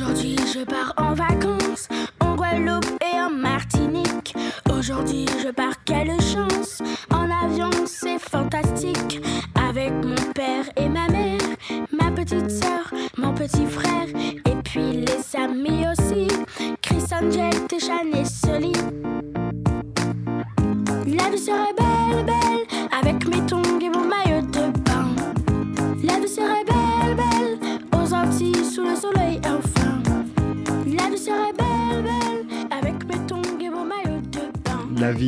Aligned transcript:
Aujourd'hui, 0.00 0.36
je 0.54 0.64
pars 0.64 0.94
en 0.96 1.12
vacances 1.12 1.88
en 2.20 2.36
Guadeloupe 2.36 2.86
et 3.02 3.18
en 3.18 3.30
Martinique. 3.30 4.32
Aujourd'hui, 4.70 5.26
je 5.42 5.50
pars, 5.50 5.74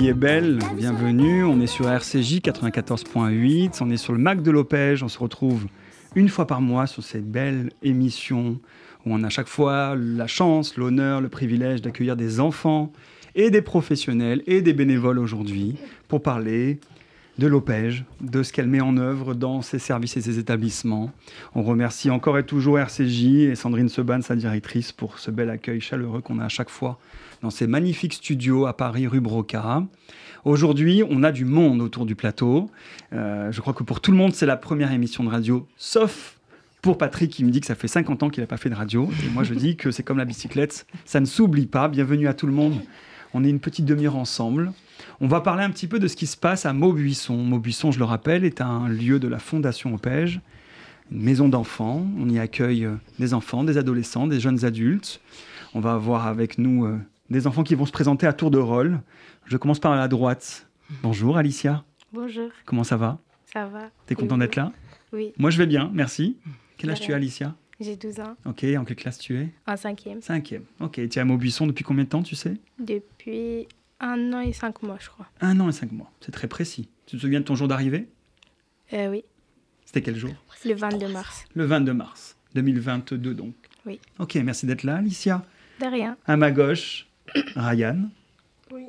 est 0.08 0.14
belle, 0.14 0.58
bienvenue. 0.76 1.44
On 1.44 1.60
est 1.60 1.66
sur 1.66 1.86
RCJ 1.90 2.40
94.8, 2.40 3.78
on 3.82 3.90
est 3.90 3.98
sur 3.98 4.14
le 4.14 4.18
Mac 4.18 4.42
de 4.42 4.50
Lopège. 4.50 5.02
On 5.02 5.08
se 5.08 5.18
retrouve 5.18 5.66
une 6.14 6.30
fois 6.30 6.46
par 6.46 6.62
mois 6.62 6.86
sur 6.86 7.02
cette 7.02 7.30
belle 7.30 7.70
émission 7.82 8.60
où 9.04 9.12
on 9.12 9.22
a 9.24 9.28
chaque 9.28 9.46
fois 9.46 9.94
la 9.96 10.26
chance, 10.26 10.76
l'honneur, 10.76 11.20
le 11.20 11.28
privilège 11.28 11.82
d'accueillir 11.82 12.16
des 12.16 12.40
enfants 12.40 12.92
et 13.34 13.50
des 13.50 13.60
professionnels 13.60 14.42
et 14.46 14.62
des 14.62 14.72
bénévoles 14.72 15.18
aujourd'hui 15.18 15.76
pour 16.08 16.22
parler 16.22 16.80
de 17.38 17.46
l'Opège, 17.46 18.04
de 18.20 18.42
ce 18.42 18.52
qu'elle 18.52 18.66
met 18.66 18.80
en 18.80 18.96
œuvre 18.96 19.34
dans 19.34 19.62
ses 19.62 19.78
services 19.78 20.16
et 20.16 20.20
ses 20.20 20.38
établissements. 20.38 21.10
On 21.54 21.62
remercie 21.62 22.10
encore 22.10 22.38
et 22.38 22.44
toujours 22.44 22.78
RCJ 22.78 23.24
et 23.24 23.54
Sandrine 23.54 23.88
Seban, 23.88 24.20
sa 24.22 24.36
directrice, 24.36 24.92
pour 24.92 25.18
ce 25.18 25.30
bel 25.30 25.50
accueil 25.50 25.80
chaleureux 25.80 26.20
qu'on 26.20 26.38
a 26.38 26.44
à 26.44 26.48
chaque 26.48 26.70
fois 26.70 26.98
dans 27.42 27.50
ces 27.50 27.66
magnifiques 27.66 28.14
studios 28.14 28.66
à 28.66 28.76
Paris, 28.76 29.06
rue 29.06 29.20
Broca. 29.20 29.82
Aujourd'hui, 30.44 31.02
on 31.08 31.22
a 31.22 31.32
du 31.32 31.44
monde 31.44 31.80
autour 31.80 32.06
du 32.06 32.14
plateau. 32.14 32.70
Euh, 33.12 33.52
je 33.52 33.60
crois 33.60 33.72
que 33.72 33.82
pour 33.82 34.00
tout 34.00 34.10
le 34.10 34.16
monde, 34.16 34.34
c'est 34.34 34.46
la 34.46 34.56
première 34.56 34.92
émission 34.92 35.24
de 35.24 35.28
radio, 35.28 35.66
sauf 35.76 36.36
pour 36.82 36.96
Patrick 36.96 37.30
qui 37.30 37.44
me 37.44 37.50
dit 37.50 37.60
que 37.60 37.66
ça 37.66 37.74
fait 37.74 37.88
50 37.88 38.22
ans 38.22 38.30
qu'il 38.30 38.42
n'a 38.42 38.46
pas 38.46 38.56
fait 38.56 38.70
de 38.70 38.74
radio. 38.74 39.10
Et 39.24 39.28
moi, 39.30 39.44
je 39.44 39.54
dis 39.54 39.76
que 39.76 39.90
c'est 39.90 40.02
comme 40.02 40.18
la 40.18 40.24
bicyclette, 40.24 40.86
ça 41.04 41.20
ne 41.20 41.26
s'oublie 41.26 41.66
pas. 41.66 41.88
Bienvenue 41.88 42.26
à 42.26 42.34
tout 42.34 42.46
le 42.46 42.52
monde. 42.52 42.80
On 43.34 43.44
est 43.44 43.50
une 43.50 43.60
petite 43.60 43.84
demi-heure 43.84 44.16
ensemble. 44.16 44.72
On 45.20 45.28
va 45.28 45.40
parler 45.40 45.62
un 45.62 45.70
petit 45.70 45.86
peu 45.86 45.98
de 45.98 46.08
ce 46.08 46.16
qui 46.16 46.26
se 46.26 46.36
passe 46.36 46.66
à 46.66 46.72
Maubuisson. 46.72 47.36
Maubuisson, 47.36 47.92
je 47.92 47.98
le 47.98 48.04
rappelle, 48.04 48.44
est 48.44 48.60
un 48.60 48.88
lieu 48.88 49.18
de 49.18 49.28
la 49.28 49.38
Fondation 49.38 49.94
Opège, 49.94 50.40
une 51.12 51.22
maison 51.22 51.48
d'enfants. 51.48 52.06
On 52.18 52.28
y 52.28 52.38
accueille 52.38 52.84
euh, 52.84 52.96
des 53.18 53.34
enfants, 53.34 53.64
des 53.64 53.78
adolescents, 53.78 54.26
des 54.26 54.40
jeunes 54.40 54.64
adultes. 54.64 55.20
On 55.74 55.80
va 55.80 55.92
avoir 55.92 56.26
avec 56.26 56.58
nous 56.58 56.84
euh, 56.86 56.98
des 57.30 57.46
enfants 57.46 57.62
qui 57.62 57.74
vont 57.74 57.86
se 57.86 57.92
présenter 57.92 58.26
à 58.26 58.32
tour 58.32 58.50
de 58.50 58.58
rôle. 58.58 59.00
Je 59.46 59.56
commence 59.56 59.78
par 59.78 59.94
la 59.94 60.08
droite. 60.08 60.66
Bonjour 61.02 61.36
Alicia, 61.36 61.84
Bonjour, 62.12 62.50
comment 62.64 62.82
ça 62.82 62.96
va? 62.96 63.18
Ça 63.52 63.66
va 63.66 63.90
T'es 64.06 64.16
content 64.16 64.36
d'être 64.36 64.56
là? 64.56 64.72
Oui, 65.12 65.32
Moi 65.38 65.50
je 65.50 65.58
vais 65.58 65.66
bien, 65.66 65.90
merci. 65.94 66.36
Quel 66.76 66.90
âge 66.90 67.00
tu 67.00 67.12
as. 67.12 67.16
Alicia? 67.16 67.54
J'ai 67.80 67.96
12 67.96 68.20
ans, 68.20 68.36
Ok, 68.44 68.64
en 68.76 68.84
quelle 68.84 68.96
classe 68.96 69.18
tu 69.18 69.36
es? 69.38 69.48
En 69.66 69.76
cinquième, 69.76 70.20
Cinquième. 70.22 70.64
Ok, 70.80 70.92
tu 70.94 71.02
es 71.02 71.18
à 71.18 71.24
Maubuisson 71.24 71.66
depuis 71.66 71.82
combien 71.84 72.04
de 72.04 72.08
temps, 72.10 72.22
tu 72.22 72.34
sais? 72.36 72.54
Depuis 72.78 73.66
un 74.00 74.32
an 74.32 74.40
et 74.40 74.52
cinq 74.52 74.82
mois, 74.82 74.96
je 75.00 75.08
crois. 75.08 75.26
Un 75.40 75.58
an 75.60 75.68
et 75.68 75.72
cinq 75.72 75.92
mois. 75.92 76.10
C'est 76.20 76.32
très 76.32 76.46
précis. 76.48 76.88
Tu 77.06 77.16
te 77.16 77.20
souviens 77.22 77.40
de 77.40 77.44
ton 77.44 77.54
jour 77.54 77.68
d'arrivée? 77.68 78.08
Euh, 78.92 79.08
oui, 79.10 79.24
C'était 79.84 80.02
quel 80.02 80.16
jour? 80.16 80.32
Le 80.64 80.74
22 80.74 81.08
mars. 81.08 81.44
Le 81.54 81.64
22 81.64 81.92
mars 81.94 82.36
2022 82.54 83.34
donc. 83.34 83.54
Oui. 83.86 84.00
Ok, 84.18 84.34
merci 84.36 84.66
d'être 84.66 84.82
là, 84.82 84.96
Alicia. 84.96 85.44
De 85.80 85.86
rien. 85.86 86.16
À 86.26 86.36
ma 86.36 86.50
gauche, 86.50 87.06
Ryan. 87.56 88.08
Oui. 88.72 88.86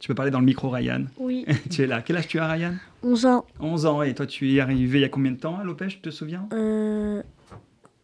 Tu 0.00 0.08
peux 0.08 0.14
parler 0.14 0.30
dans 0.30 0.40
le 0.40 0.44
micro, 0.46 0.68
Ryan. 0.70 1.04
Oui, 1.18 1.46
tu 1.70 1.82
es 1.82 1.86
là. 1.86 2.02
Quel 2.02 2.16
âge 2.16 2.26
tu 2.28 2.38
as, 2.38 2.48
Ryan? 2.48 2.74
11 3.02 3.26
ans. 3.26 3.46
11 3.60 3.86
ans. 3.86 4.02
Et 4.02 4.14
toi, 4.14 4.26
tu 4.26 4.52
es 4.52 4.60
arrivé 4.60 4.98
il 4.98 5.02
y 5.02 5.04
a 5.04 5.08
combien 5.08 5.32
de 5.32 5.36
temps 5.38 5.58
à 5.58 5.64
Lopège, 5.64 5.96
tu 5.96 6.00
te 6.00 6.10
souviens? 6.10 6.48
Euh, 6.52 7.22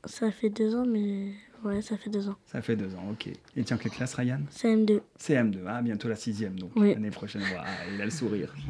ça 0.05 0.31
fait 0.31 0.51
deux 0.51 0.75
ans, 0.75 0.85
mais 0.87 1.33
ouais, 1.65 1.83
ça 1.83 1.97
fait 1.97 2.11
deux 2.11 2.29
ans. 2.29 2.37
Ça 2.47 2.63
fait 2.63 2.77
deux 2.77 2.95
ans, 2.95 3.05
ok. 3.13 3.29
Et 3.57 3.65
tiens, 3.65 3.77
quelle 3.77 3.93
classe, 3.93 4.15
Ryan? 4.15 4.41
CM2. 4.53 5.01
CM2. 5.19 5.59
Ah, 5.67 5.83
bientôt 5.83 6.09
la 6.09 6.17
sixième, 6.17 6.59
donc 6.59 6.71
Oui. 6.77 6.95
l'année 6.95 7.11
prochaine. 7.11 7.43
Voilà, 7.43 7.67
il 7.95 8.01
a 8.01 8.05
le 8.05 8.11
sourire. 8.11 8.55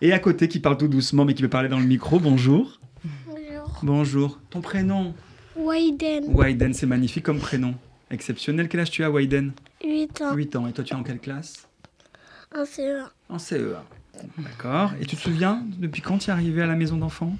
Et 0.00 0.12
à 0.12 0.18
côté, 0.18 0.48
qui 0.48 0.58
parle 0.58 0.76
tout 0.76 0.88
doucement, 0.88 1.24
mais 1.24 1.34
qui 1.34 1.42
veut 1.42 1.48
parler 1.48 1.68
dans 1.68 1.78
le 1.78 1.86
micro, 1.86 2.18
bonjour. 2.18 2.80
Bonjour. 3.26 3.80
Bonjour. 3.82 4.40
Ton 4.50 4.60
prénom? 4.60 5.14
Wayden. 5.56 6.34
Wayden, 6.34 6.74
c'est 6.74 6.86
magnifique 6.86 7.24
comme 7.24 7.38
prénom. 7.38 7.74
Exceptionnel. 8.10 8.68
Quel 8.68 8.80
âge 8.80 8.90
tu 8.90 9.04
as, 9.04 9.10
Wayden? 9.10 9.52
8 9.84 10.20
ans. 10.22 10.34
8 10.34 10.56
ans. 10.56 10.66
Et 10.66 10.72
toi, 10.72 10.82
tu 10.82 10.92
es 10.92 10.96
en 10.96 11.02
quelle 11.04 11.20
classe? 11.20 11.68
Un 12.52 12.64
CE1. 12.64 13.08
En 13.28 13.36
CE1. 13.36 13.76
D'accord. 14.38 14.92
Et 15.00 15.06
tu 15.06 15.16
te 15.16 15.20
souviens 15.20 15.64
depuis 15.78 16.02
quand 16.02 16.18
tu 16.18 16.30
es 16.30 16.32
arrivé 16.32 16.62
à 16.62 16.66
la 16.66 16.74
maison 16.76 16.96
d'enfants? 16.96 17.36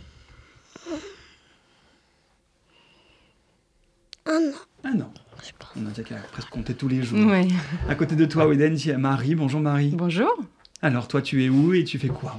Un 4.33 4.49
an. 4.49 4.55
Ah 4.85 4.95
non. 4.95 5.11
Je 5.45 5.51
pense. 5.59 5.69
On 5.77 5.85
a 5.87 5.91
déjà 5.91 6.03
qu'à 6.05 6.15
presque 6.33 6.49
compter 6.49 6.73
tous 6.73 6.89
les 6.89 7.03
jours. 7.03 7.19
Ouais. 7.27 7.47
À 7.89 7.95
côté 7.95 8.17
de 8.17 8.25
toi, 8.25 8.47
Wayden, 8.47 8.75
il 8.75 8.87
y 8.87 8.91
a 8.91 8.97
Marie. 8.99 9.35
Bonjour 9.35 9.61
Marie. 9.61 9.91
Bonjour. 9.95 10.31
Alors, 10.81 11.07
toi, 11.07 11.21
tu 11.21 11.45
es 11.45 11.49
où 11.51 11.75
et 11.75 11.85
tu 11.85 11.99
fais 11.99 12.09
quoi? 12.09 12.37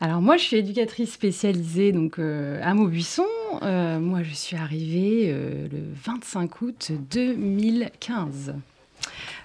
Alors 0.00 0.22
moi, 0.22 0.36
je 0.38 0.44
suis 0.44 0.56
éducatrice 0.56 1.12
spécialisée 1.12 1.92
donc 1.92 2.18
euh, 2.18 2.60
à 2.62 2.72
Maubuisson. 2.72 3.26
Euh, 3.62 4.00
moi, 4.00 4.22
je 4.22 4.32
suis 4.32 4.56
arrivée 4.56 5.26
euh, 5.28 5.68
le 5.70 5.78
25 6.04 6.62
août 6.62 6.92
2015. 7.10 8.54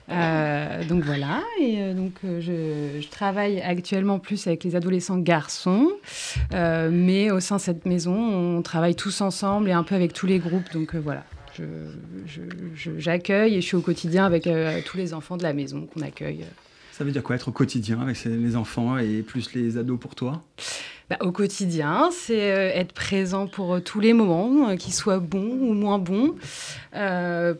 Euh, 0.09 0.83
donc 0.85 1.03
voilà, 1.03 1.41
et 1.61 1.77
euh, 1.77 1.93
donc 1.93 2.11
euh, 2.25 2.41
je, 2.41 3.01
je 3.01 3.07
travaille 3.07 3.61
actuellement 3.61 4.19
plus 4.19 4.47
avec 4.47 4.65
les 4.65 4.75
adolescents 4.75 5.17
garçons, 5.17 5.91
euh, 6.53 6.89
mais 6.91 7.31
au 7.31 7.39
sein 7.39 7.55
de 7.55 7.61
cette 7.61 7.85
maison, 7.85 8.13
on 8.13 8.61
travaille 8.61 8.95
tous 8.95 9.21
ensemble 9.21 9.69
et 9.69 9.71
un 9.71 9.83
peu 9.83 9.95
avec 9.95 10.11
tous 10.11 10.25
les 10.25 10.39
groupes. 10.39 10.69
Donc 10.73 10.93
euh, 10.95 10.99
voilà, 10.99 11.23
j'accueille 12.97 13.55
et 13.55 13.61
je 13.61 13.65
suis 13.65 13.77
au 13.77 13.81
quotidien 13.81 14.25
avec 14.25 14.47
euh, 14.47 14.81
tous 14.85 14.97
les 14.97 15.13
enfants 15.13 15.37
de 15.37 15.43
la 15.43 15.53
maison 15.53 15.85
qu'on 15.85 16.01
accueille. 16.01 16.45
Ça 16.91 17.03
veut 17.03 17.11
dire 17.11 17.23
quoi 17.23 17.35
être 17.35 17.47
au 17.47 17.51
quotidien 17.51 18.01
avec 18.01 18.23
les 18.23 18.55
enfants 18.55 18.97
et 18.97 19.23
plus 19.23 19.53
les 19.53 19.77
ados 19.77 19.99
pour 19.99 20.15
toi? 20.15 20.43
Bah, 21.13 21.25
au 21.25 21.31
quotidien, 21.31 22.09
c'est 22.11 22.51
euh, 22.51 22.71
être 22.73 22.93
présent 22.93 23.45
pour 23.45 23.75
euh, 23.75 23.79
tous 23.79 23.99
les 23.99 24.13
moments, 24.13 24.69
euh, 24.69 24.75
qu'ils 24.75 24.93
soient 24.93 25.19
bons 25.19 25.51
ou 25.51 25.73
moins 25.73 25.99
bons, 25.99 26.35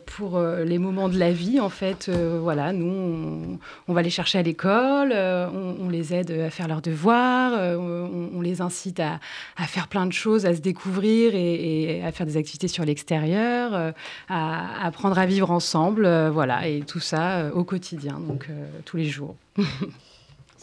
pour 0.06 0.40
les 0.40 0.78
moments 0.78 1.08
de 1.08 1.18
la 1.18 1.32
vie. 1.32 1.58
En 1.58 1.68
fait, 1.68 2.08
voilà, 2.08 2.72
nous, 2.72 3.58
on, 3.88 3.92
va 3.92 4.02
les 4.02 4.10
chercher 4.10 4.38
à 4.38 4.42
l'école, 4.42 5.12
on, 5.12 5.88
les 5.88 6.14
aide 6.14 6.30
à 6.30 6.50
faire 6.50 6.68
leurs 6.68 6.82
devoirs, 6.82 7.52
on, 7.52 8.40
les 8.40 8.60
incite 8.60 9.00
à, 9.00 9.18
faire 9.66 9.88
plein 9.88 10.06
de 10.06 10.12
choses, 10.12 10.46
à 10.46 10.54
se 10.54 10.60
découvrir 10.60 11.34
et, 11.34 11.96
et 11.98 12.04
à 12.04 12.12
faire 12.12 12.26
des 12.26 12.36
activités 12.36 12.68
sur 12.68 12.84
l'extérieur, 12.84 13.92
à 14.28 14.86
apprendre 14.86 15.18
à 15.18 15.26
vivre 15.26 15.50
ensemble, 15.50 16.28
voilà, 16.28 16.68
et 16.68 16.82
tout 16.82 17.00
ça 17.00 17.50
au 17.52 17.64
quotidien, 17.64 18.20
donc 18.20 18.46
tous 18.84 18.96
les 18.96 19.06
jours. 19.06 19.34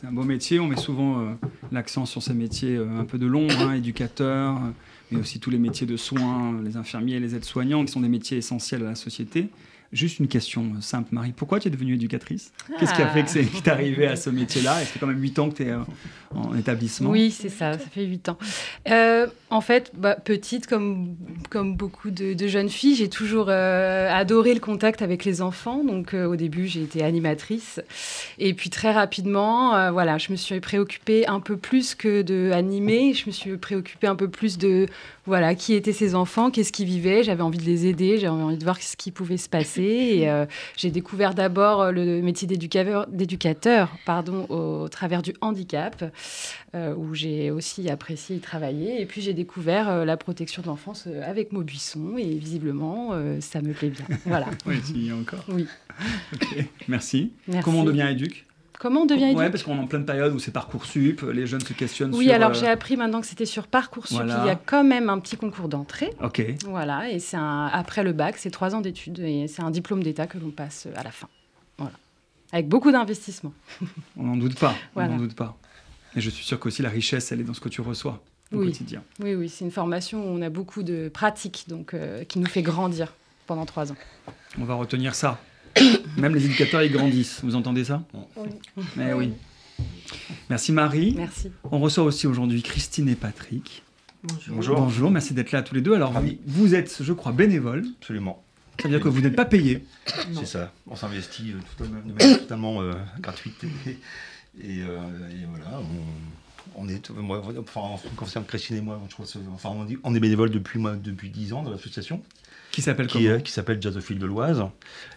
C'est 0.02 0.08
un 0.08 0.12
beau 0.14 0.24
métier, 0.24 0.60
on 0.60 0.66
met 0.66 0.78
souvent 0.78 1.20
euh, 1.20 1.34
l'accent 1.72 2.08
sur 2.08 2.24
ces 2.24 2.34
métiers 2.34 2.76
euh, 2.76 3.00
un 3.00 3.06
peu 3.06 3.20
de 3.20 3.28
l'ombre, 3.28 3.62
hein, 3.62 3.74
éducateurs, 3.74 4.56
euh, 4.56 4.72
mais 5.12 5.20
aussi 5.20 5.40
tous 5.40 5.52
les 5.52 5.60
métiers 5.60 5.86
de 5.86 5.96
soins, 5.96 6.60
les 6.64 6.76
infirmiers, 6.76 7.20
les 7.20 7.36
aides-soignants, 7.36 7.86
qui 7.86 7.92
sont 7.92 8.02
des 8.02 8.10
métiers 8.10 8.40
essentiels 8.40 8.82
à 8.84 8.90
la 8.90 8.96
société. 8.96 9.50
Juste 9.92 10.20
une 10.20 10.28
question 10.30 10.64
euh, 10.78 10.82
simple, 10.82 11.10
Marie. 11.12 11.34
Pourquoi 11.36 11.60
tu 11.60 11.68
es 11.68 11.72
devenue 11.72 11.96
éducatrice? 11.96 12.54
Qu'est-ce 12.80 12.94
qui 12.94 13.02
a 13.02 13.08
Ah. 13.08 13.10
fait 13.10 13.24
que 13.24 13.58
que 13.58 13.62
t'es 13.64 13.70
arrivée 13.72 14.08
à 14.08 14.16
ce 14.16 14.30
métier-là? 14.30 14.82
Et 14.82 14.86
ça 14.86 14.92
fait 14.92 15.00
quand 15.00 15.08
même 15.08 15.22
8 15.22 15.38
ans 15.40 15.50
que 15.50 15.58
tu 15.58 15.64
es 15.64 15.74
en 16.34 16.56
établissement. 16.56 17.10
Oui, 17.10 17.30
c'est 17.30 17.50
ça, 17.50 17.74
ça 17.74 17.80
fait 17.92 18.06
8 18.06 18.30
ans. 18.30 18.38
Euh, 18.90 19.28
en 19.50 19.60
fait, 19.60 19.92
bah, 19.98 20.16
petite, 20.16 20.66
comme, 20.66 21.18
comme 21.50 21.76
beaucoup 21.76 22.10
de, 22.10 22.34
de 22.34 22.48
jeunes 22.48 22.70
filles, 22.70 22.96
j'ai 22.96 23.10
toujours 23.10 23.48
euh, 23.50 24.10
adoré 24.10 24.54
le 24.54 24.62
contact 24.62 25.02
avec 25.02 25.26
les 25.26 25.42
enfants. 25.42 25.84
Donc 25.84 26.14
euh, 26.14 26.26
au 26.26 26.38
début, 26.38 26.68
j'ai 26.68 26.84
été 26.84 27.04
animatrice. 27.04 27.82
Et 28.40 28.54
puis 28.54 28.70
très 28.70 28.94
rapidement, 28.94 29.76
euh, 29.76 29.92
voilà, 29.92 30.18
je 30.18 30.32
me 30.32 30.38
suis 30.38 30.62
préoccupée 30.62 31.28
un 31.28 31.42
peu 31.42 31.58
plus 31.58 31.96
que 31.96 32.22
de 32.22 32.52
animer. 32.54 33.14
Je 33.14 33.26
me 33.28 33.32
suis 33.32 33.58
préoccupée 33.58 34.08
un 34.08 34.16
peu 34.16 34.30
plus 34.30 34.58
de 34.58 34.86
voilà, 35.26 35.54
qui 35.54 35.74
étaient 35.74 35.94
ces 35.94 36.16
enfants, 36.16 36.50
qu'est-ce 36.50 36.72
qu'ils 36.72 36.88
vivaient. 36.88 37.24
J'avais 37.24 37.44
envie 37.44 37.60
de 37.60 37.66
les 37.66 37.88
aider, 37.88 38.18
j'avais 38.18 38.30
envie 38.34 38.58
de 38.58 38.64
voir 38.64 38.82
ce 38.82 38.96
qui 38.96 39.12
pouvait 39.12 39.38
se 39.38 39.50
passer. 39.50 39.81
Euh, 39.82 40.46
j'ai 40.78 40.92
découvert 40.92 41.34
d'abord 41.34 41.82
euh, 41.82 41.92
le 41.92 42.22
métier 42.22 42.48
d'éducateur, 42.48 43.96
pardon, 44.06 44.46
au, 44.50 44.88
travers 44.90 45.22
du 45.22 45.34
handicap, 45.42 46.04
euh, 46.76 46.96
où 46.96 47.14
j'ai 47.14 47.52
aussi 47.52 47.90
apprécié 47.90 48.38
y 48.38 48.40
travailler. 48.40 49.02
Et 49.02 49.06
puis 49.06 49.22
j'ai 49.22 49.34
découvert 49.34 49.90
euh, 49.90 50.06
la 50.06 50.18
protection 50.18 50.62
de 50.62 50.68
l'enfance 50.68 51.08
avec 51.26 51.52
Maubuisson, 51.52 52.18
et 52.18 52.36
visiblement, 52.36 53.12
ça 53.40 53.62
me 53.62 53.74
plaît 53.74 53.90
bien. 53.90 54.06
Voilà. 54.26 54.48
Oui, 54.66 54.78
y 54.96 55.12
encore. 55.12 55.44
Oui. 55.50 55.66
Merci. 56.88 57.32
Merci. 57.48 57.64
Comment 57.64 57.80
on 57.80 57.84
devient 57.84 58.08
éduc? 58.12 58.46
Comment 58.82 59.02
on 59.02 59.06
devient 59.06 59.26
éduc 59.26 59.38
Ouais, 59.38 59.52
parce 59.52 59.62
qu'on 59.62 59.76
est 59.76 59.80
en 59.80 59.86
pleine 59.86 60.08
période 60.08 60.34
où 60.34 60.40
c'est 60.40 60.50
Parcoursup, 60.50 61.22
les 61.32 61.46
jeunes 61.46 61.62
se 61.62 61.72
questionnent 61.74 62.16
Oui, 62.16 62.26
sur... 62.26 62.34
alors 62.34 62.50
euh, 62.50 62.54
j'ai 62.56 62.66
appris 62.66 62.98
maintenant 62.98 63.22
que 63.22 63.28
c'était 63.28 63.46
sur 63.46 63.68
Parcoursup. 63.68 64.16
Voilà. 64.16 64.42
Il 64.44 64.48
y 64.48 64.50
a 64.50 64.56
quand 64.56 64.84
même 64.84 65.08
un 65.08 65.20
petit 65.20 65.38
concours 65.38 65.70
d'entrée. 65.70 66.10
Ok. 66.20 66.42
Voilà, 66.66 67.08
et 67.12 67.20
c'est 67.20 67.38
un, 67.38 67.68
après 67.68 68.04
le 68.04 68.12
bac, 68.12 68.38
c'est 68.40 68.50
trois 68.50 68.74
ans 68.74 68.82
d'études 68.82 69.20
et 69.20 69.48
c'est 69.48 69.62
un 69.62 69.70
diplôme 69.70 70.02
d'État 70.02 70.26
que 70.26 70.40
l'on 70.40 70.50
passe 70.50 70.88
à 70.96 71.04
la 71.04 71.12
fin. 71.12 71.28
Voilà. 71.78 71.94
Avec 72.52 72.70
beaucoup 72.70 72.92
d'investissement. 72.92 73.54
On 74.18 74.24
n'en 74.24 74.38
doute 74.38 74.58
pas. 74.58 74.74
On 74.96 75.08
n'en 75.08 75.18
doute 75.18 75.36
pas. 75.36 75.56
Et 76.16 76.22
je 76.22 76.32
suis 76.32 76.44
sûr 76.44 76.60
qu'aussi 76.60 76.82
la 76.82 76.90
richesse, 76.90 77.32
elle 77.32 77.42
est 77.42 77.44
dans 77.44 77.54
ce 77.54 77.62
que 77.62 77.70
tu 77.70 77.82
reçois 77.82 78.24
au 78.52 78.58
Oui. 78.58 78.66
quotidien. 78.66 79.04
Oui, 79.20 79.36
oui, 79.36 79.48
c'est 79.48 79.64
une 79.64 79.70
formation 79.70 80.26
où 80.26 80.28
on 80.28 80.42
a 80.42 80.50
beaucoup 80.50 80.82
de 80.82 81.08
pratiques, 81.08 81.66
donc 81.68 81.94
euh, 81.94 82.24
qui 82.24 82.40
nous 82.40 82.48
fait 82.48 82.64
grandir 82.64 83.14
pendant 83.46 83.68
trois 83.68 83.92
ans. 83.92 83.98
On 84.60 84.66
va 84.66 84.74
retenir 84.74 85.14
ça. 85.14 85.40
Même 86.18 86.36
les 86.36 86.46
éducateurs, 86.46 86.84
ils 86.84 86.92
grandissent. 86.92 87.40
Vous 87.44 87.56
entendez 87.56 87.86
ça 87.86 88.04
Oui. 88.36 88.50
Eh 89.00 89.14
oui. 89.14 89.34
Merci 90.50 90.72
Marie. 90.72 91.14
Merci. 91.18 91.52
On 91.72 91.80
reçoit 91.80 92.04
aussi 92.04 92.28
aujourd'hui 92.28 92.62
Christine 92.62 93.10
et 93.10 93.16
Patrick. 93.16 93.84
Bonjour. 94.50 94.76
Bonjour, 94.76 95.10
merci 95.10 95.34
d'être 95.34 95.52
là 95.52 95.64
tous 95.64 95.74
les 95.74 95.82
deux. 95.82 95.94
Alors, 95.94 96.14
Ravi. 96.14 96.38
vous 96.46 96.76
êtes, 96.76 97.02
je 97.02 97.14
crois, 97.14 97.32
bénévole. 97.32 97.86
Absolument, 98.00 98.44
Ça 98.80 98.84
veut 98.88 98.94
dire 98.96 99.04
que 99.04 99.08
vous 99.10 99.22
n'êtes 99.22 99.36
pas 99.36 99.46
payé. 99.46 99.84
c'est 100.34 100.46
ça. 100.46 100.72
On 100.88 100.96
s'investit 100.96 101.54
euh, 101.54 101.60
tout 101.78 101.86
de 101.86 101.90
manière 101.90 102.40
totalement 102.40 102.82
euh, 102.82 102.94
gratuite. 103.20 103.64
Et, 103.64 103.90
et, 104.62 104.82
euh, 104.84 105.00
et 105.32 105.46
voilà, 105.50 105.80
on, 105.80 106.84
on 106.84 106.88
est, 106.88 107.10
moi, 107.10 107.42
enfin, 107.60 107.82
en 107.82 107.98
ce 107.98 108.08
qui 108.08 108.16
concerne 108.16 108.46
Christine 108.46 108.78
et 108.78 108.82
moi, 108.82 109.02
je 109.10 109.14
crois 109.14 109.26
enfin, 109.54 109.72
on, 110.04 110.16
est 110.16 110.20
bénévole 110.20 110.52
depuis, 110.52 110.80
moi, 110.80 110.96
depuis 110.96 111.30
10 111.30 111.54
ans 111.54 111.64
dans 111.64 111.72
l'association, 111.72 112.22
Qui 112.72 112.82
s'appelle 112.82 113.08
qui, 113.08 113.26
comment 113.26 113.40
qui 113.42 113.52
s'appelle 113.52 113.82
Jazzophile 113.82 114.20
de 114.20 114.26
l'Oise. 114.26 114.64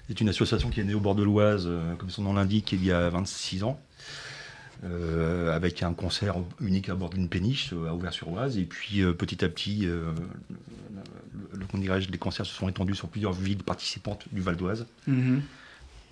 C'est 0.08 0.20
une 0.20 0.28
association 0.28 0.70
qui 0.70 0.80
est 0.80 0.84
née 0.84 0.94
au 0.94 1.00
bord 1.00 1.14
de 1.14 1.22
l'Oise, 1.22 1.64
euh, 1.66 1.94
comme 1.94 2.10
son 2.10 2.22
nom 2.22 2.32
l'indique, 2.34 2.72
il 2.72 2.84
y 2.84 2.90
a 2.92 3.08
26 3.10 3.62
ans. 3.64 3.80
euh, 4.84 5.54
avec 5.54 5.82
un 5.82 5.94
concert 5.94 6.34
unique 6.60 6.88
à 6.90 6.94
bord 6.94 7.08
d'une 7.10 7.28
péniche 7.28 7.72
euh, 7.72 7.88
à 7.88 7.94
Ouvert-sur-Oise. 7.94 8.58
Et 8.58 8.64
puis 8.64 9.00
euh, 9.02 9.12
petit 9.14 9.42
à 9.44 9.48
petit, 9.48 9.86
le, 9.86 10.12
le- 11.52 11.98
les 12.10 12.18
concerts 12.18 12.44
se 12.44 12.52
sont 12.54 12.68
étendus 12.68 12.94
sur 12.94 13.08
plusieurs 13.08 13.32
villes 13.32 13.62
participantes 13.62 14.26
du 14.32 14.40
Val 14.40 14.56
d'Oise. 14.56 14.86
Mhm. 15.06 15.40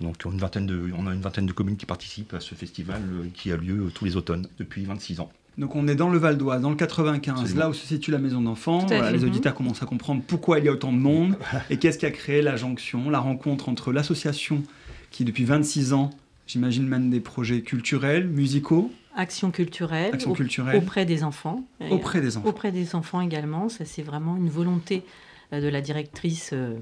Donc 0.00 0.24
une 0.24 0.38
vingtaine 0.38 0.66
de, 0.66 0.90
on 0.96 1.06
a 1.06 1.12
une 1.12 1.20
vingtaine 1.20 1.46
de 1.46 1.52
communes 1.52 1.76
qui 1.76 1.86
participent 1.86 2.34
à 2.34 2.40
ce 2.40 2.54
festival 2.54 3.02
qui 3.34 3.52
a 3.52 3.56
lieu 3.56 3.90
tous 3.94 4.04
les 4.04 4.16
automnes 4.16 4.46
depuis 4.58 4.84
26 4.84 5.20
ans. 5.20 5.30
Donc 5.58 5.76
on 5.76 5.86
est 5.86 5.94
dans 5.94 6.08
le 6.08 6.18
Val 6.18 6.38
d'Oise, 6.38 6.62
dans 6.62 6.70
le 6.70 6.76
95, 6.76 7.38
Absolument. 7.40 7.60
là 7.60 7.68
où 7.70 7.74
se 7.74 7.86
situe 7.86 8.10
la 8.10 8.18
maison 8.18 8.40
d'enfants. 8.40 8.86
Voilà, 8.86 9.10
les 9.12 9.22
auditeurs 9.24 9.54
commencent 9.54 9.82
à 9.82 9.86
comprendre 9.86 10.22
pourquoi 10.26 10.58
il 10.58 10.64
y 10.64 10.68
a 10.68 10.72
autant 10.72 10.92
de 10.92 10.98
monde 10.98 11.36
et 11.68 11.76
qu'est-ce 11.76 11.98
qui 11.98 12.06
a 12.06 12.10
créé 12.10 12.40
la 12.42 12.56
jonction, 12.56 13.10
la 13.10 13.18
rencontre 13.20 13.68
entre 13.68 13.92
l'association 13.92 14.62
qui 15.10 15.24
depuis 15.24 15.44
26 15.44 15.92
ans, 15.92 16.10
j'imagine, 16.46 16.86
mène 16.88 17.10
des 17.10 17.20
projets 17.20 17.60
culturels, 17.60 18.26
musicaux, 18.28 18.90
Action 19.14 19.50
culturelle, 19.50 20.14
actions 20.14 20.30
au- 20.30 20.34
culturelles, 20.34 20.76
auprès 20.76 21.04
des 21.04 21.22
enfants. 21.22 21.62
Auprès 21.90 22.22
des 22.22 22.38
enfants. 22.38 22.48
auprès 22.48 22.72
des 22.72 22.94
enfants 22.94 23.20
également. 23.20 23.68
Ça, 23.68 23.84
c'est 23.84 24.00
vraiment 24.02 24.38
une 24.38 24.48
volonté 24.48 25.02
euh, 25.52 25.60
de 25.60 25.68
la 25.68 25.82
directrice 25.82 26.48
euh, 26.54 26.76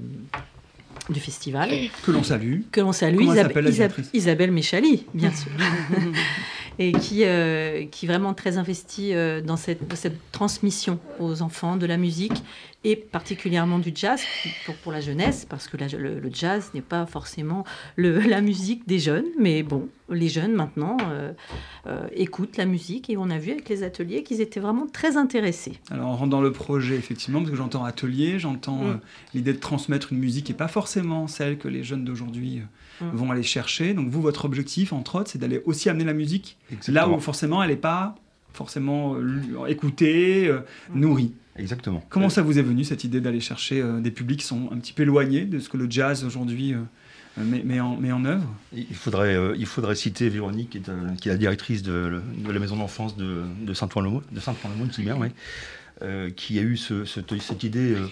du 1.09 1.19
festival, 1.19 1.69
Que 2.05 2.11
l'on 2.11 2.23
salue. 2.23 2.59
que 2.71 2.79
l'on 2.79 2.93
salue, 2.93 3.17
Comment 3.17 3.33
elle 3.33 3.37
Isab- 3.39 3.47
s'appelle, 3.47 3.63
la 3.65 3.69
Isab- 3.69 3.75
directrice? 3.75 4.09
Isabelle 4.13 4.51
Méchali, 4.51 5.05
bien 5.13 5.31
sûr. 5.33 5.51
et 6.83 6.91
qui, 6.93 7.23
euh, 7.25 7.85
qui 7.85 8.05
est 8.05 8.07
vraiment 8.07 8.33
très 8.33 8.57
investie 8.57 9.13
euh, 9.13 9.41
dans 9.41 9.57
cette, 9.57 9.93
cette 9.95 10.17
transmission 10.31 10.99
aux 11.19 11.41
enfants 11.41 11.77
de 11.77 11.85
la 11.85 11.97
musique 11.97 12.43
et 12.83 12.95
particulièrement 12.95 13.77
du 13.77 13.91
jazz 13.93 14.21
pour, 14.65 14.73
pour 14.77 14.91
la 14.91 15.01
jeunesse, 15.01 15.45
parce 15.47 15.67
que 15.67 15.77
la- 15.77 15.87
le, 15.87 16.19
le 16.19 16.29
jazz 16.33 16.71
n'est 16.73 16.81
pas 16.81 17.05
forcément 17.05 17.63
le- 17.95 18.19
la 18.35 18.41
musique 18.41 18.87
des 18.87 18.97
jeunes, 18.97 19.27
mais 19.39 19.61
bon, 19.61 19.87
les 20.09 20.29
jeunes 20.29 20.53
maintenant 20.53 20.97
euh, 21.11 21.31
écoutent 22.15 22.57
la 22.57 22.65
musique 22.65 23.09
et 23.09 23.17
on 23.17 23.29
a 23.29 23.37
vu 23.37 23.51
avec 23.51 23.69
les 23.69 23.83
ateliers 23.83 24.23
qu'ils 24.23 24.41
étaient 24.41 24.59
vraiment 24.59 24.87
très 24.87 25.17
intéressés. 25.17 25.73
Alors 25.91 26.09
on 26.09 26.15
rentre 26.15 26.29
dans 26.31 26.41
le 26.41 26.51
projet 26.51 26.95
effectivement, 26.95 27.39
parce 27.39 27.51
que 27.51 27.57
j'entends 27.57 27.83
atelier, 27.85 28.39
j'entends 28.39 28.71
Mm. 28.81 28.99
l'idée 29.35 29.53
de 29.53 29.59
transmettre 29.59 30.11
une 30.13 30.19
musique 30.19 30.45
qui 30.47 30.51
n'est 30.53 30.57
pas 30.57 30.67
forcément 30.67 31.27
celle 31.27 31.57
que 31.59 31.67
les 31.67 31.83
jeunes 31.83 32.03
d'aujourd'hui 32.05 32.61
euh, 33.01 33.05
Mm. 33.11 33.15
vont 33.15 33.31
aller 33.31 33.43
chercher. 33.43 33.93
Donc 33.93 34.09
vous, 34.09 34.21
votre 34.21 34.45
objectif, 34.45 34.93
entre 34.93 35.15
autres, 35.15 35.29
c'est 35.31 35.39
d'aller 35.39 35.61
aussi 35.65 35.89
amener 35.89 36.05
la 36.05 36.13
musique 36.13 36.57
là 36.87 37.07
où 37.09 37.19
forcément 37.19 37.61
elle 37.63 37.69
n'est 37.69 37.75
pas 37.75 38.15
forcément 38.53 39.15
euh, 39.15 39.65
écoutée, 39.67 40.47
euh, 40.47 40.59
Mm. 40.93 40.99
nourrie. 40.99 41.33
Exactement. 41.57 42.03
Comment 42.09 42.29
ça 42.29 42.41
vous 42.41 42.57
est 42.59 42.61
venu 42.61 42.83
cette 42.83 43.03
idée 43.03 43.19
d'aller 43.21 43.39
chercher 43.41 43.81
euh, 43.81 43.99
des 43.99 44.11
publics 44.11 44.39
qui 44.39 44.45
sont 44.45 44.69
un 44.71 44.77
petit 44.77 44.93
peu 44.93 45.03
éloignés 45.03 45.45
de 45.45 45.59
ce 45.59 45.67
que 45.69 45.77
le 45.77 45.89
jazz 45.89 46.23
aujourd'hui 46.23 46.73
euh, 46.73 46.77
euh, 47.39 47.43
met, 47.43 47.61
met 47.63 47.79
en, 47.81 47.97
met 47.97 48.11
en 48.11 48.23
œuvre? 48.25 48.47
Il 48.73 48.95
faudrait, 48.95 49.35
euh, 49.35 49.53
il 49.57 49.65
faudrait 49.65 49.95
citer 49.95 50.29
Véronique, 50.29 50.69
qui 50.71 50.77
est, 50.77 50.89
euh, 50.89 51.09
qui 51.19 51.27
est 51.27 51.31
la 51.31 51.37
directrice 51.37 51.83
de, 51.83 52.21
de 52.37 52.51
la 52.51 52.59
maison 52.59 52.77
d'enfance 52.77 53.17
de, 53.17 53.41
de 53.61 53.73
Saint-Ouen-le-Mont, 53.73 54.21
de 54.31 54.39
Saint-Ouen-le-Mont, 54.39 54.89
c'est 54.93 55.01
bien, 55.01 55.17
oui, 55.17 55.27
euh, 56.03 56.29
qui 56.29 56.57
a 56.57 56.61
eu 56.61 56.77
ce- 56.77 57.05
cette, 57.05 57.37
cette 57.41 57.63
idée 57.63 57.93
euh, 57.95 57.99
euh, 57.99 58.07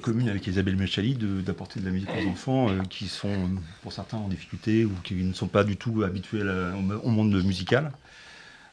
commune 0.00 0.28
avec 0.28 0.46
Isabelle 0.46 0.76
Mechali 0.76 1.14
de- 1.14 1.40
d'apporter 1.40 1.80
de 1.80 1.84
la 1.84 1.90
musique 1.90 2.08
aux 2.10 2.28
enfants 2.28 2.70
euh, 2.70 2.80
qui 2.88 3.08
sont, 3.08 3.28
euh, 3.28 3.46
pour 3.82 3.92
certains, 3.92 4.16
en 4.16 4.28
difficulté 4.28 4.84
ou 4.84 4.92
qui 5.02 5.14
ne 5.14 5.32
sont 5.32 5.48
pas 5.48 5.64
du 5.64 5.76
tout 5.76 6.02
habitués 6.02 6.42
au, 7.02 7.10
monde 7.10 7.34
musical. 7.44 7.92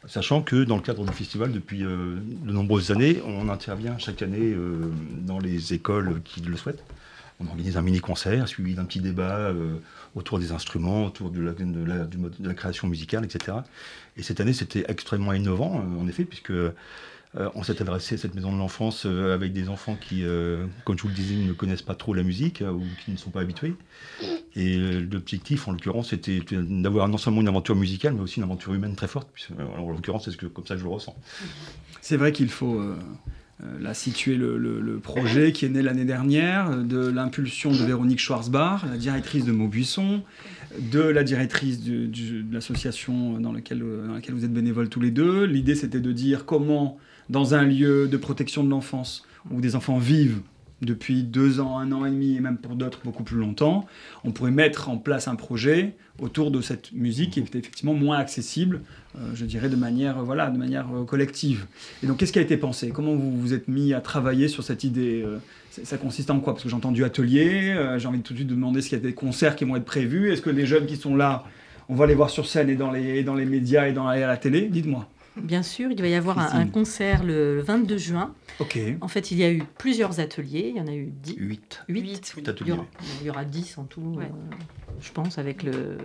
Sachant 0.07 0.41
que 0.41 0.63
dans 0.63 0.77
le 0.77 0.81
cadre 0.81 1.05
du 1.05 1.13
festival, 1.13 1.51
depuis 1.51 1.83
euh, 1.83 2.15
de 2.25 2.51
nombreuses 2.51 2.91
années, 2.91 3.21
on 3.25 3.49
intervient 3.49 3.97
chaque 3.99 4.21
année 4.21 4.53
euh, 4.53 4.91
dans 5.11 5.39
les 5.39 5.73
écoles 5.73 6.21
qui 6.23 6.41
le 6.41 6.57
souhaitent. 6.57 6.83
On 7.41 7.47
organise 7.47 7.77
un 7.77 7.81
mini-concert 7.81 8.47
suivi 8.47 8.75
d'un 8.75 8.85
petit 8.85 8.99
débat 8.99 9.37
euh, 9.37 9.77
autour 10.15 10.37
des 10.37 10.51
instruments, 10.51 11.05
autour 11.05 11.31
de 11.31 11.41
la, 11.41 12.53
création 12.53 12.87
musicale, 12.87 13.25
etc. 13.25 13.57
Et 14.15 14.23
cette 14.23 14.39
année, 14.39 14.53
c'était 14.53 14.85
extrêmement 14.87 15.33
innovant, 15.33 15.79
euh, 15.79 16.01
en 16.01 16.07
effet, 16.07 16.23
puisque 16.23 16.53
euh, 17.37 17.49
on 17.55 17.63
s'est 17.63 17.81
adressé 17.81 18.15
à 18.15 18.17
cette 18.17 18.35
maison 18.35 18.51
de 18.51 18.57
l'enfance 18.57 19.05
euh, 19.05 19.33
avec 19.33 19.53
des 19.53 19.69
enfants 19.69 19.95
qui, 19.95 20.25
euh, 20.25 20.65
comme 20.83 20.97
je 20.97 21.03
vous 21.03 21.07
le 21.07 21.13
disais, 21.13 21.35
ne 21.35 21.53
connaissent 21.53 21.81
pas 21.81 21.95
trop 21.95 22.13
la 22.13 22.23
musique 22.23 22.61
euh, 22.61 22.71
ou 22.71 22.83
qui 23.05 23.11
ne 23.11 23.17
sont 23.17 23.29
pas 23.29 23.39
habitués. 23.39 23.73
Et 24.55 24.77
l'objectif, 24.77 25.67
en 25.69 25.71
l'occurrence, 25.71 26.09
c'était 26.09 26.41
d'avoir 26.51 27.07
non 27.07 27.17
seulement 27.17 27.39
une 27.39 27.47
aventure 27.47 27.75
musicale, 27.75 28.15
mais 28.15 28.21
aussi 28.21 28.37
une 28.37 28.43
aventure 28.43 28.73
humaine 28.73 28.95
très 28.95 29.07
forte. 29.07 29.29
en 29.77 29.89
l'occurrence, 29.89 30.25
c'est 30.25 30.31
ce 30.31 30.37
que, 30.37 30.45
comme 30.45 30.65
ça 30.65 30.73
que 30.73 30.81
je 30.81 30.85
le 30.85 30.91
ressens. 30.91 31.15
C'est 32.01 32.17
vrai 32.17 32.33
qu'il 32.33 32.49
faut 32.49 32.81
situer 33.93 34.35
le, 34.35 34.99
projet 35.01 35.53
qui 35.53 35.65
est 35.65 35.69
né 35.69 35.81
l'année 35.81 36.03
dernière, 36.03 36.75
de 36.83 37.07
l'impulsion 37.07 37.71
de 37.71 37.77
Véronique 37.77 38.19
Schwarzbach, 38.19 38.81
la 38.89 38.97
directrice 38.97 39.45
de 39.45 39.53
Maubuisson, 39.53 40.21
de 40.91 40.99
la 40.99 41.23
directrice 41.23 41.81
de 41.81 42.09
l'association 42.51 43.39
dans 43.39 43.51
dans 43.51 43.53
laquelle 43.53 44.33
vous 44.33 44.43
êtes 44.43 44.53
bénévoles 44.53 44.89
tous 44.89 44.99
les 44.99 45.11
deux. 45.11 45.45
L'idée, 45.45 45.75
c'était 45.75 46.01
de 46.01 46.11
dire 46.11 46.45
comment, 46.45 46.99
dans 47.31 47.55
un 47.55 47.63
lieu 47.63 48.07
de 48.07 48.17
protection 48.17 48.63
de 48.63 48.69
l'enfance, 48.69 49.23
où 49.49 49.61
des 49.61 49.75
enfants 49.75 49.97
vivent 49.97 50.41
depuis 50.81 51.23
deux 51.23 51.59
ans, 51.59 51.77
un 51.77 51.91
an 51.91 52.05
et 52.05 52.09
demi, 52.09 52.35
et 52.35 52.39
même 52.39 52.57
pour 52.57 52.75
d'autres 52.75 52.99
beaucoup 53.03 53.23
plus 53.23 53.37
longtemps, 53.37 53.85
on 54.23 54.31
pourrait 54.31 54.51
mettre 54.51 54.89
en 54.89 54.97
place 54.97 55.27
un 55.27 55.35
projet 55.35 55.95
autour 56.19 56.51
de 56.51 56.59
cette 56.59 56.91
musique 56.91 57.31
qui 57.31 57.39
est 57.39 57.55
effectivement 57.55 57.93
moins 57.93 58.17
accessible, 58.17 58.81
euh, 59.17 59.31
je 59.33 59.45
dirais 59.45 59.69
de 59.69 59.75
manière, 59.75 60.19
euh, 60.19 60.23
voilà, 60.23 60.49
de 60.49 60.57
manière 60.57 60.87
euh, 60.93 61.05
collective. 61.05 61.67
Et 62.03 62.07
donc, 62.07 62.17
qu'est-ce 62.17 62.33
qui 62.33 62.39
a 62.39 62.41
été 62.41 62.57
pensé? 62.57 62.89
Comment 62.89 63.15
vous 63.15 63.39
vous 63.39 63.53
êtes 63.53 63.67
mis 63.67 63.93
à 63.93 64.01
travailler 64.01 64.47
sur 64.47 64.63
cette 64.63 64.83
idée 64.83 65.23
Ça 65.69 65.97
consiste 65.97 66.29
en 66.31 66.39
quoi? 66.39 66.53
Parce 66.53 66.63
que 66.63 66.69
j'ai 66.69 66.75
entendu 66.75 67.05
atelier, 67.05 67.75
j'ai 67.97 68.07
envie 68.07 68.19
tout 68.21 68.33
de 68.33 68.39
suite 68.39 68.49
de 68.49 68.55
demander 68.55 68.81
s'il 68.81 68.93
y 68.93 68.95
a 68.95 68.99
des 68.99 69.13
concerts 69.13 69.55
qui 69.55 69.63
vont 69.63 69.77
être 69.77 69.85
prévus. 69.85 70.31
Est-ce 70.31 70.41
que 70.41 70.49
les 70.49 70.65
jeunes 70.65 70.85
qui 70.85 70.97
sont 70.97 71.15
là, 71.15 71.45
on 71.87 71.95
va 71.95 72.07
les 72.07 72.15
voir 72.15 72.29
sur 72.29 72.45
scène 72.45 72.69
et 72.69 72.75
dans 72.75 72.91
les, 72.91 73.23
dans 73.23 73.35
les 73.35 73.45
médias 73.45 73.87
et, 73.87 73.93
dans 73.93 74.11
et 74.11 74.21
à 74.21 74.27
la 74.27 74.37
télé? 74.37 74.67
Dites-moi. 74.69 75.07
Bien 75.37 75.63
sûr, 75.63 75.89
il 75.91 76.01
va 76.01 76.07
y 76.07 76.13
avoir 76.13 76.37
un, 76.39 76.67
concert 76.67 77.23
le 77.23 77.61
22 77.61 77.97
juin. 77.97 78.33
Ok. 78.59 78.77
En 78.99 79.07
fait, 79.07 79.31
il 79.31 79.37
y 79.37 79.43
a 79.43 79.51
eu 79.51 79.63
plusieurs 79.77 80.19
ateliers, 80.19 80.67
il 80.69 80.77
y 80.77 80.81
en 80.81 80.87
a 80.87 80.93
eu 80.93 81.05
10. 81.05 81.35
8. 81.37 81.83
8. 81.87 82.01
Huit, 82.01 82.33
oui. 82.35 82.43
Huit 82.43 82.61
Il 82.61 82.67
y, 82.67 82.71
aura, 82.73 82.81
ateliers. 82.81 83.09
il 83.21 83.27
y 83.27 83.29
aura 83.29 83.45
10 83.45 83.77
en 83.77 83.83
tout, 83.85 84.01
Ouais. 84.17 84.25
euh, 84.25 84.55
je 84.99 85.11
pense, 85.13 85.37
avec, 85.37 85.63
le, 85.63 85.97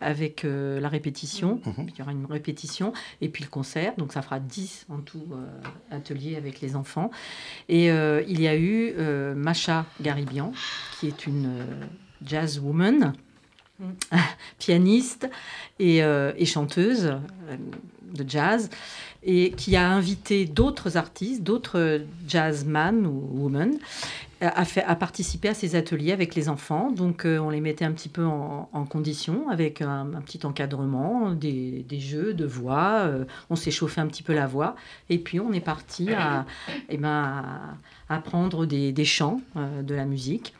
avec 0.00 0.44
euh, 0.44 0.80
la 0.80 0.88
répétition. 0.88 1.60
Mhm. 1.64 1.86
Il 1.88 1.98
y 1.98 2.02
aura 2.02 2.10
une 2.12 2.26
répétition 2.26 2.92
et 3.20 3.28
puis 3.28 3.44
le 3.44 3.48
concert. 3.48 3.94
Donc 3.96 4.12
ça 4.12 4.22
fera 4.22 4.40
10 4.40 4.86
en 4.90 4.98
tout 4.98 5.24
euh, 5.32 5.46
ateliers 5.92 6.34
avec 6.36 6.60
les 6.60 6.74
enfants. 6.74 7.10
Et 7.68 7.92
euh, 7.92 8.22
il 8.26 8.40
y 8.40 8.48
a 8.48 8.56
eu 8.56 8.92
euh, 8.98 9.34
Macha 9.36 9.86
Garibian, 10.02 10.52
qui 10.98 11.06
est 11.06 11.26
une 11.28 11.46
euh, 11.46 11.84
jazz 12.24 12.58
woman. 12.58 13.12
pianiste 14.58 15.28
et, 15.78 16.02
euh, 16.02 16.32
chanteuse 16.44 17.06
euh, 17.06 17.56
de 18.14 18.28
jazz, 18.28 18.70
et 19.22 19.52
qui 19.52 19.74
a 19.76 19.88
invité 19.88 20.44
d'autres 20.44 20.96
artistes, 20.96 21.42
d'autres 21.42 22.02
jazzman 22.28 23.06
ou 23.06 23.42
women, 23.42 23.78
à, 24.40 24.64
fait- 24.64 24.84
à 24.84 24.94
participer 24.94 25.48
à 25.48 25.54
ces 25.54 25.74
ateliers 25.76 26.12
avec 26.12 26.34
les 26.34 26.48
enfants. 26.48 26.90
Donc, 26.90 27.24
euh, 27.24 27.38
on 27.38 27.50
les 27.50 27.60
mettait 27.60 27.84
un 27.84 27.92
petit 27.92 28.08
peu 28.08 28.24
en, 28.24 28.66
condition 28.84 29.48
avec 29.48 29.80
un, 29.80 30.06
petit 30.24 30.44
encadrement, 30.44 31.30
des, 31.30 31.84
jeux 31.98 32.34
de 32.34 32.44
voix. 32.44 33.04
euh, 33.06 33.24
on 33.50 33.56
s'est 33.56 33.70
chauffé 33.70 34.00
un 34.00 34.06
petit 34.06 34.22
peu 34.22 34.34
la 34.34 34.46
voix. 34.46 34.76
Et 35.08 35.18
puis, 35.18 35.40
on 35.40 35.52
est 35.52 35.60
parti 35.60 36.12
à, 36.12 36.44
eh 36.88 36.96
ben, 36.98 37.44
apprendre 38.08 38.66
des, 38.66 39.04
chants, 39.04 39.40
euh, 39.56 39.82
de 39.82 39.94
la 39.94 40.04
musique. 40.04 40.54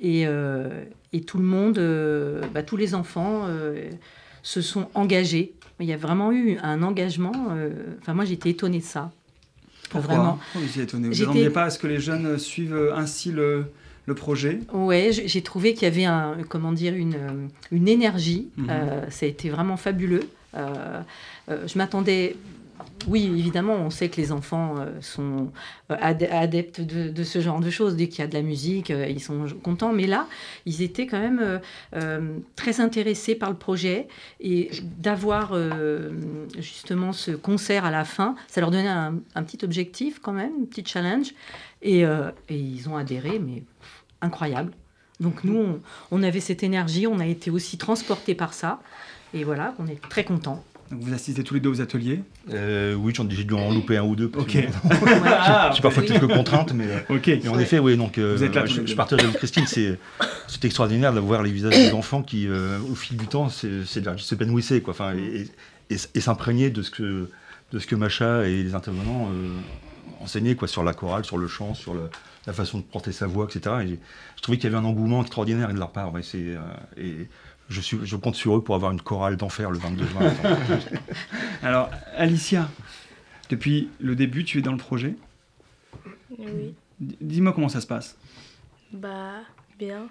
Et, 0.00 0.26
euh, 0.26 0.84
et 1.12 1.20
tout 1.22 1.38
le 1.38 1.44
monde, 1.44 1.78
euh, 1.78 2.42
bah, 2.54 2.62
tous 2.62 2.76
les 2.76 2.94
enfants. 2.94 3.42
euh, 3.48 3.90
se 4.44 4.60
sont 4.60 4.88
engagés. 4.94 5.52
Il 5.78 5.86
y 5.86 5.92
a 5.92 5.96
vraiment 5.96 6.32
eu 6.32 6.58
un 6.64 6.82
engagement. 6.82 7.32
Enfin, 8.00 8.12
moi, 8.12 8.24
j'étais 8.24 8.50
étonnée 8.50 8.80
de 8.80 8.84
ça. 8.84 9.12
Pourquoi 9.90 10.14
Vraiment. 10.14 10.38
Vous 10.56 10.62
y 10.62 10.80
êtes 10.80 10.88
étonné 10.88 11.08
Vous 11.10 11.14
n'attendiez 11.20 11.50
pas 11.50 11.64
à 11.64 11.70
ce 11.70 11.78
que 11.78 11.86
les 11.86 12.00
jeunes 12.00 12.38
suivent 12.38 12.90
ainsi 12.96 13.30
le, 13.30 13.66
le 14.06 14.14
projet 14.14 14.58
Ouais, 14.72 15.10
j'ai 15.12 15.42
trouvé 15.42 15.74
qu'il 15.74 15.84
y 15.84 15.86
avait 15.86 16.04
un, 16.06 16.38
comment 16.48 16.72
dire, 16.72 16.94
une, 16.94 17.16
une 17.70 17.86
énergie. 17.88 18.48
Mhm. 18.56 18.66
Euh, 18.70 19.10
ça 19.10 19.26
a 19.26 19.28
été 19.28 19.48
vraiment 19.48 19.76
fabuleux. 19.76 20.24
Euh, 20.56 21.00
euh, 21.50 21.66
je 21.66 21.78
m'attendais. 21.78 22.36
Oui, 23.08 23.24
évidemment, 23.26 23.74
on 23.74 23.90
sait 23.90 24.08
que 24.08 24.20
les 24.20 24.30
enfants 24.30 24.76
euh, 24.78 25.00
sont 25.00 25.50
euh, 25.90 25.96
ad- 26.00 26.28
adeptes 26.30 26.80
de, 26.80 27.24
ce 27.24 27.40
genre 27.40 27.60
de 27.60 27.68
choses. 27.68 27.96
Dès 27.96 28.08
qu'il 28.08 28.20
y 28.20 28.22
a 28.22 28.28
de 28.28 28.34
la 28.34 28.42
musique, 28.42 28.90
euh, 28.90 29.06
ils 29.08 29.20
sont 29.20 29.46
contents. 29.62 29.92
Mais 29.92 30.06
là, 30.06 30.28
ils 30.66 30.82
étaient 30.82 31.06
quand 31.06 31.18
même 31.18 31.60
très 32.54 32.80
intéressés 32.80 33.34
par 33.34 33.50
le 33.50 33.56
projet. 33.56 34.06
Et 34.40 34.70
d'avoir 34.98 35.54
justement 36.58 37.12
ce 37.12 37.32
concert 37.32 37.84
à 37.84 37.90
la 37.90 38.04
fin, 38.04 38.36
ça 38.46 38.60
leur 38.60 38.70
donnait 38.70 38.88
un, 38.88 39.42
petit 39.42 39.64
objectif 39.64 40.20
quand 40.20 40.32
même, 40.32 40.52
un 40.62 40.64
petit 40.64 40.84
challenge. 40.86 41.34
Et, 41.82 42.02
et 42.02 42.56
ils 42.56 42.88
ont 42.88 42.96
adhéré, 42.96 43.38
mais 43.40 43.64
incroyable. 44.20 44.72
Donc 45.20 45.44
nous, 45.44 45.56
on, 45.56 45.80
on 46.10 46.22
avait 46.22 46.40
cette 46.40 46.62
énergie, 46.62 47.06
on 47.06 47.18
a 47.18 47.26
été 47.26 47.50
aussi 47.50 47.78
transportés 47.78 48.34
par 48.34 48.54
ça. 48.54 48.80
Et 49.34 49.44
voilà, 49.44 49.74
on 49.78 49.86
est 49.86 50.00
très 50.08 50.24
contents. 50.24 50.62
Donc 50.92 51.00
vous 51.00 51.14
assistez 51.14 51.42
tous 51.42 51.54
les 51.54 51.60
deux 51.60 51.70
aux 51.70 51.80
ateliers 51.80 52.20
Euh, 52.50 52.94
oui, 52.94 53.14
j'en- 53.16 53.28
j'ai 53.28 53.44
dû 53.44 53.54
en 53.54 53.72
louper 53.72 53.96
un 53.96 54.02
ou 54.04 54.14
deux. 54.14 54.30
Ok. 54.36 54.52
que- 54.52 54.66
Ah, 55.26 55.70
J'ai 55.74 55.80
parfois 55.80 56.02
Oui. 56.02 56.08
quelques 56.10 56.28
contraintes, 56.28 56.74
mais, 56.74 56.86
Ok. 57.08 57.28
mais 57.42 57.48
en 57.48 57.58
effet, 57.58 57.78
oui. 57.78 57.96
Donc, 57.96 58.18
euh, 58.18 58.34
Vous 58.36 58.44
êtes 58.44 58.54
là 58.54 58.62
tous 58.64 58.82
je, 58.86 58.94
partage 58.94 59.20
avec 59.24 59.36
Christine. 59.36 59.64
C'est 59.66 59.98
c'est 60.48 60.64
extraordinaire 60.66 61.14
de 61.14 61.20
voir 61.20 61.42
les 61.42 61.50
visages 61.50 61.72
des 61.74 61.92
enfants 61.92 62.22
qui, 62.22 62.46
euh, 62.46 62.78
au 62.90 62.94
fil 62.94 63.16
du 63.16 63.26
temps, 63.26 63.48
s'épanouissaient, 63.48 64.82
quoi. 64.82 64.92
Enfin, 64.92 65.14
et, 65.14 65.46
et, 65.90 65.96
et 66.14 66.20
s'imprégnaient 66.20 66.70
de 66.70 66.82
ce 66.82 66.90
que 66.90 67.28
de 67.72 67.78
ce 67.78 67.86
que 67.86 67.94
Macha 67.96 68.46
et 68.46 68.62
les 68.62 68.74
intervenants 68.74 69.30
euh, 69.32 69.48
enseignaient, 70.20 70.56
quoi, 70.56 70.68
sur 70.68 70.82
la 70.84 70.92
chorale, 70.92 71.24
sur 71.24 71.38
le 71.38 71.48
chant, 71.48 71.72
sur 71.72 71.94
le- 71.94 72.10
la 72.46 72.52
façon 72.52 72.78
de 72.78 72.82
porter 72.82 73.12
sa 73.12 73.26
voix, 73.26 73.46
etc. 73.50 73.76
Et 73.82 73.88
j'ai- 73.88 73.98
je 74.36 74.42
trouvais 74.42 74.58
qu'il 74.58 74.70
y 74.70 74.74
avait 74.74 74.84
un 74.84 74.86
engouement 74.86 75.22
extraordinaire 75.22 75.72
de 75.72 75.78
leur 75.78 75.90
part. 75.90 76.12
ouais, 76.12 76.22
c'est, 76.22 76.36
euh, 76.38 76.58
et 76.98 77.28
je, 77.72 77.80
suis, 77.80 77.98
je 78.02 78.16
compte 78.16 78.34
sur 78.34 78.56
eux 78.56 78.62
pour 78.62 78.74
avoir 78.74 78.92
une 78.92 79.00
chorale 79.00 79.36
d'enfer 79.36 79.70
le 79.70 79.78
22 79.78 80.06
juin. 80.06 80.32
Alors, 81.62 81.90
Alicia, 82.16 82.68
depuis 83.48 83.88
le 84.00 84.14
début, 84.14 84.44
tu 84.44 84.58
es 84.58 84.62
dans 84.62 84.72
le 84.72 84.78
projet. 84.78 85.16
Oui. 86.38 86.74
Dis-moi 87.00 87.52
comment 87.52 87.68
ça 87.68 87.80
se 87.80 87.86
passe. 87.86 88.16
Bah, 88.92 89.40
bien. 89.78 90.08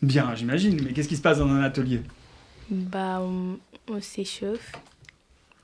Bien, 0.00 0.34
j'imagine, 0.34 0.80
mais 0.82 0.92
qu'est-ce 0.92 1.08
qui 1.08 1.16
se 1.16 1.22
passe 1.22 1.38
dans 1.38 1.48
un 1.48 1.62
atelier? 1.62 2.02
Bah, 2.70 3.20
on, 3.20 3.58
on 3.88 4.00
s'échauffe. 4.00 4.72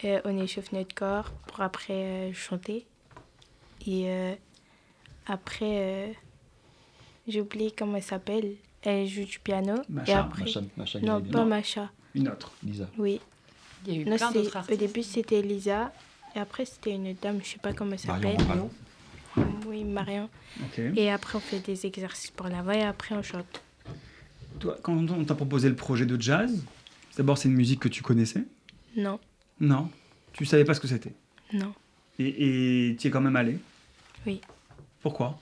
Euh, 0.05 0.21
on 0.25 0.39
échauffe 0.39 0.71
notre 0.73 0.95
corps 0.95 1.31
pour 1.47 1.61
après 1.61 1.95
euh, 1.95 2.33
chanter. 2.33 2.87
Et 3.87 4.05
euh, 4.09 4.35
après, 5.27 5.79
euh, 5.79 6.13
j'ai 7.27 7.41
oublié 7.41 7.73
comment 7.77 7.97
elle 7.97 8.03
s'appelle. 8.03 8.55
Elle 8.91 9.07
joue 9.07 9.25
du 9.25 9.39
piano. 9.39 9.75
et 9.77 9.93
Macha, 9.93 10.21
après, 10.21 10.45
Macha- 10.45 10.63
Macha 10.79 11.01
non, 11.01 11.21
pas 11.21 11.45
Macha. 11.45 11.91
Une 12.15 12.29
autre. 12.29 12.53
Lisa. 12.65 12.89
Oui. 12.97 13.21
Il 13.87 13.93
y 13.93 13.99
a 13.99 14.01
eu 14.01 14.05
Non, 14.07 14.17
plein 14.17 14.33
c'est- 14.33 14.43
d'autres 14.43 14.73
au 14.73 14.77
début, 14.77 15.03
c'était 15.03 15.43
Lisa. 15.43 15.93
Et 16.35 16.39
après, 16.39 16.65
c'était 16.65 16.93
une 16.95 17.13
dame, 17.21 17.41
je 17.43 17.51
sais 17.51 17.59
pas 17.59 17.75
comment 17.75 17.93
elle 17.93 18.07
Marion 18.09 18.31
s'appelle. 18.39 18.47
Rano. 18.49 18.71
Oui, 19.67 19.85
Marion. 19.85 20.31
Et 20.97 21.11
après, 21.11 21.37
on 21.37 21.41
fait 21.41 21.61
des 21.61 21.85
exercices 21.85 22.31
pour 22.31 22.49
la 22.49 22.63
voix 22.63 22.77
et 22.77 22.83
après, 22.83 23.15
on 23.15 23.23
chante. 23.23 23.63
Toi, 24.59 24.79
quand 24.83 24.97
on 25.11 25.25
t'a 25.25 25.35
proposé 25.35 25.69
le 25.69 25.77
projet 25.77 26.07
de 26.07 26.19
jazz, 26.21 26.65
d'abord, 27.17 27.37
c'est 27.37 27.49
une 27.49 27.55
musique 27.55 27.81
que 27.81 27.89
tu 27.89 28.03
connaissais? 28.03 28.45
Non, 28.97 29.21
Non. 29.61 29.91
Tu 30.33 30.47
savais 30.47 30.65
pas 30.65 30.73
ce 30.75 30.81
que 30.81 30.89
c'était? 30.89 31.13
Non. 31.53 31.75
Et 32.19 32.97
tu 32.99 33.07
y 33.07 33.09
es 33.09 33.11
quand 33.11 33.21
même 33.21 33.37
allé? 33.37 33.59
Oui. 34.27 34.41
Pourquoi? 35.03 35.39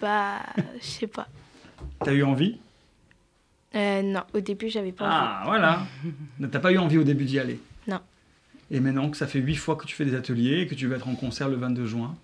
Bah, 0.00 0.40
je 0.80 0.84
sais 0.86 1.06
pas. 1.06 1.28
T'as 2.04 2.12
eu 2.12 2.22
envie? 2.22 2.58
Euh, 3.74 4.02
non, 4.02 4.22
au 4.34 4.40
début, 4.40 4.68
j'avais 4.68 4.92
pas 4.92 5.04
envie. 5.06 5.14
Ah, 5.18 5.42
voilà. 5.46 5.86
T'as 6.52 6.60
pas 6.60 6.72
eu 6.72 6.78
envie 6.78 6.98
au 6.98 7.04
début 7.04 7.24
d'y 7.24 7.38
aller? 7.38 7.58
Non. 7.88 8.00
Et 8.70 8.80
maintenant 8.80 9.10
que 9.10 9.16
ça 9.16 9.26
fait 9.26 9.40
huit 9.40 9.56
fois 9.56 9.76
que 9.76 9.84
tu 9.86 9.94
fais 9.96 10.04
des 10.04 10.14
ateliers 10.14 10.60
et 10.60 10.66
que 10.66 10.74
tu 10.74 10.86
vas 10.86 10.96
être 10.96 11.08
en 11.08 11.16
concert 11.16 11.48
le 11.48 11.56
22 11.56 11.86
juin, 11.86 12.14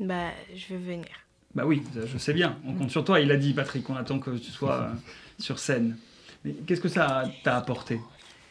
Bah, 0.00 0.30
je 0.54 0.74
veux 0.74 0.80
venir. 0.80 1.06
bah 1.54 1.64
oui, 1.66 1.82
je 2.06 2.18
sais 2.18 2.32
bien. 2.32 2.58
On 2.66 2.74
compte 2.74 2.90
sur 2.90 3.04
toi. 3.04 3.20
Il 3.20 3.30
a 3.32 3.36
dit, 3.36 3.54
Patrick, 3.54 3.88
on 3.90 3.96
attend 3.96 4.18
que 4.18 4.30
tu 4.36 4.50
sois 4.50 4.82
euh, 4.82 4.92
sur 5.38 5.58
scène. 5.58 5.96
Mais 6.44 6.52
qu'est-ce 6.52 6.80
que 6.80 6.88
ça 6.88 7.24
t'a 7.42 7.56
apporté? 7.56 8.00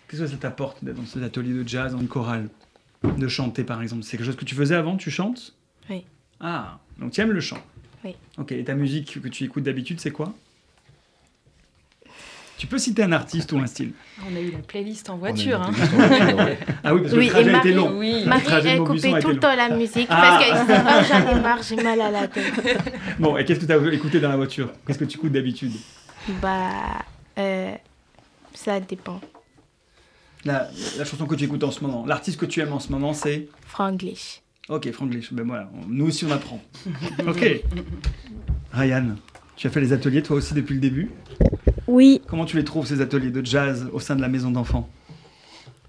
Qu'est-ce 0.07 0.21
que 0.23 0.27
ça 0.27 0.37
t'apporte 0.37 0.83
d'être 0.83 0.95
dans 0.97 1.05
ces 1.05 1.23
ateliers 1.23 1.53
de 1.53 1.67
jazz, 1.67 1.95
en 1.95 2.05
chorale? 2.05 2.49
De 3.03 3.27
chanter, 3.27 3.63
par 3.63 3.81
exemple 3.83 4.01
C'est 4.03 4.17
quelque 4.17 4.25
chose 4.25 4.35
que 4.35 4.43
tu 4.45 4.55
faisais 4.55 4.75
avant? 4.75 4.97
Tu 4.97 5.11
chantes? 5.11 5.53
Oui. 5.89 6.03
Ah, 6.39 6.79
donc 6.99 7.11
tu 7.11 7.21
aimes 7.21 7.31
le 7.31 7.39
chant 7.41 7.57
Oui. 8.03 8.15
Ok, 8.37 8.51
et 8.51 8.63
ta 8.63 8.73
musique 8.75 9.19
que 9.21 9.27
tu 9.27 9.43
écoutes 9.43 9.63
d'habitude, 9.63 9.99
c'est 9.99 10.11
quoi? 10.11 10.33
Tu 12.57 12.65
peux 12.65 12.79
citer 12.79 13.03
un 13.03 13.11
artiste 13.11 13.51
ou 13.51 13.59
un 13.59 13.67
style? 13.67 13.91
On 14.27 14.35
a 14.35 14.39
eu 14.39 14.49
la 14.49 14.57
playlist 14.59 15.11
en 15.11 15.17
voiture. 15.17 15.57
une 15.59 15.63
hein. 15.65 15.71
playlist 15.73 15.93
en 15.93 16.07
voiture, 16.07 16.37
ouais. 16.37 16.59
Ah 16.83 16.95
oui, 16.95 17.01
parce 17.01 17.13
que 17.13 17.19
Oui, 17.19 17.25
le 17.25 17.31
trajet 17.31 17.51
et 17.51 17.53
a 17.53 17.57
été 17.59 17.69
Marie- 17.69 17.73
long. 17.75 17.99
Oui. 17.99 18.25
Marie, 18.25 18.67
elle 18.67 18.79
coupait 18.79 19.19
tout 19.19 19.27
le 19.29 19.39
temps 19.39 19.55
la 19.55 19.69
musique 19.69 20.07
Ah. 20.09 20.21
parce 20.21 20.43
qu'elle 20.43 20.59
disait 20.61 20.81
Ah, 20.83 21.03
j'en 21.03 21.37
ai 21.37 21.39
marre, 21.41 21.61
j'ai 21.61 21.75
mal 21.75 22.01
à 22.01 22.09
la 22.11 22.27
tête. 22.27 22.93
Bon, 23.19 23.37
et 23.37 23.45
qu'est-ce 23.45 23.59
que 23.59 23.65
tu 23.67 23.71
as 23.71 23.93
écouté 23.93 24.19
dans 24.19 24.29
la 24.29 24.37
voiture? 24.37 24.71
Qu'est-ce 24.87 24.97
que 24.97 25.05
tu 25.05 25.17
écoutes 25.17 25.31
d'habitude? 25.33 25.73
Bah, 26.41 27.05
euh, 27.37 27.75
ça 28.55 28.79
dépend. 28.79 29.21
la, 30.45 30.67
la 30.97 31.05
chanson 31.05 31.27
que 31.27 31.35
tu 31.35 31.43
écoutes 31.43 31.63
en 31.63 31.71
ce 31.71 31.81
moment, 31.81 32.05
l'artiste 32.07 32.39
que 32.39 32.45
tu 32.47 32.59
aimes 32.59 32.73
en 32.73 32.79
ce 32.79 32.91
moment, 32.91 33.13
c'est? 33.13 33.47
Franglish. 33.67 34.41
Ok, 34.69 34.91
Franglish. 34.91 35.31
Ben 35.33 35.45
voilà, 35.45 35.69
on- 35.73 35.87
nous 35.87 36.07
aussi 36.07 36.25
on 36.25 36.31
apprend. 36.31 36.61
ok. 37.27 37.61
Ryan, 38.73 39.15
tu 39.55 39.67
as 39.67 39.69
fait 39.69 39.81
les 39.81 39.93
ateliers 39.93 40.21
toi 40.21 40.35
aussi 40.37 40.53
depuis 40.53 40.73
le 40.75 40.81
début? 40.81 41.09
Oui, 41.87 42.21
Comment 42.27 42.45
tu 42.45 42.57
les 42.57 42.65
trouves 42.65 42.85
ces 42.85 42.99
ateliers 42.99 43.31
de 43.31 43.45
jazz 43.45 43.87
au 43.93 43.99
sein 43.99 44.15
de 44.17 44.21
la 44.21 44.27
maison 44.27 44.51
d'enfants? 44.51 44.89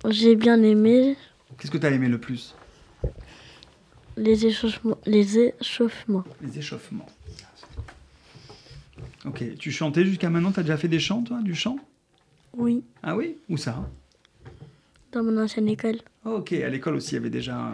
J'ai 0.09 0.37
bien 0.37 0.63
aimé 0.63 1.17
Qu'est-ce 1.59 1.73
que 1.73 1.79
tu 1.79 1.87
as 1.87 1.91
aimé 1.91 2.09
le 2.09 2.19
plus? 2.19 2.55
Les 4.17 4.47
échauffements. 4.47 4.99
Les 5.07 5.39
échauffements. 5.39 6.25
Les 6.41 6.57
échauffements. 6.59 7.07
Ok, 9.25 9.43
tu 9.59 9.73
chantais 9.73 10.05
jusqu'à 10.05 10.31
maintenant 10.31 10.53
Tu 10.53 10.61
as 10.61 10.63
déjà 10.63 10.77
fait 10.77 10.89
des 10.89 11.01
chants 11.01 11.23
toi 11.23 11.41
Du 11.43 11.55
chant? 11.57 11.77
Oui, 12.57 12.83
Ah 13.03 13.17
oui? 13.17 13.37
Où 13.49 13.57
ça? 13.57 13.89
Dans 15.13 15.23
mon 15.25 15.37
ancienne 15.43 15.69
école. 15.69 15.99
Oh, 16.25 16.37
Ok, 16.39 16.53
à 16.53 16.69
l'école 16.69 16.95
aussi 16.95 17.11
il 17.13 17.15
y 17.15 17.19
avait 17.19 17.31
déjà 17.31 17.73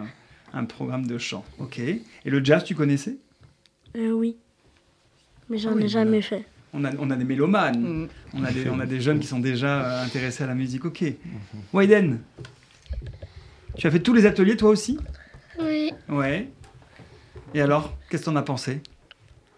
un, 0.55 0.65
programme 0.65 1.05
de 1.05 1.17
chant. 1.17 1.43
Ok. 1.59 1.79
Et 1.79 2.01
le 2.25 2.43
jazz 2.43 2.63
tu 2.63 2.73
connaissais? 2.75 3.17
Euh, 3.95 4.11
oui. 4.11 4.35
Mais 5.49 5.57
j'en 5.57 5.71
Ah 5.71 5.73
oui, 5.75 5.83
ai 5.83 5.87
jamais 5.87 6.21
voilà. 6.21 6.21
fait. 6.23 6.45
on 6.73 6.83
a, 6.85 6.91
on 6.97 7.09
a 7.11 7.15
des 7.15 7.23
mélomanes. 7.25 7.79
Mm. 7.79 8.07
On 8.33 8.43
a, 8.43 8.51
des, 8.51 8.69
on 8.69 8.79
a 8.79 8.85
des 8.85 8.99
jeunes 9.01 9.19
qui 9.19 9.27
sont 9.27 9.39
déjà 9.39 9.83
euh, 9.85 10.03
intéressés 10.05 10.43
à 10.43 10.47
la 10.47 10.55
musique. 10.55 10.85
Ok. 10.85 11.03
Wayden, 11.73 12.19
tu 13.77 13.87
as 13.87 13.91
fait 13.91 13.99
tous 13.99 14.13
les 14.13 14.25
ateliers 14.25 14.57
toi 14.57 14.69
aussi? 14.69 14.97
Oui, 15.59 15.91
Ouais. 16.09 16.49
Et 17.53 17.61
alors, 17.61 17.95
qu'est-ce 18.09 18.23
que 18.23 18.25
t'en 18.29 18.35
as 18.35 18.41
pensé? 18.41 18.81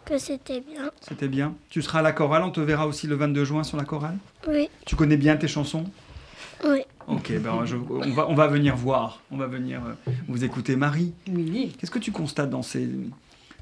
Que 0.06 0.18
c'était 0.20 0.62
bien. 0.62 0.92
C'était 1.02 1.28
bien. 1.28 1.56
Tu 1.70 1.82
seras 1.82 2.00
à 2.00 2.02
la 2.02 2.12
chorale, 2.12 2.44
on 2.44 2.52
te 2.52 2.60
verra 2.62 2.86
aussi 2.88 3.08
le 3.08 3.16
22 3.16 3.44
juin 3.44 3.64
sur 3.64 3.76
la 3.78 3.84
chorale? 3.86 4.18
Oui, 4.48 4.70
Tu 4.86 4.96
connais 4.96 5.18
bien 5.18 5.36
tes 5.36 5.48
chansons? 5.48 5.86
Oui. 6.66 6.82
Ok, 7.08 7.32
ben 7.40 7.66
je- 7.66 7.76
on, 7.78 8.10
va, 8.12 8.28
on 8.30 8.36
va 8.36 8.48
venir 8.48 8.76
voir. 8.76 9.22
On 9.32 9.38
va 9.38 9.48
venir 9.48 9.82
euh, 9.86 10.12
vous 10.28 10.44
écouter. 10.44 10.76
Marie, 10.76 11.14
Oui. 11.32 11.74
qu'est-ce 11.80 11.92
que 11.92 12.00
tu 12.00 12.12
constates 12.12 12.50
dans 12.50 12.62
ces, 12.64 12.90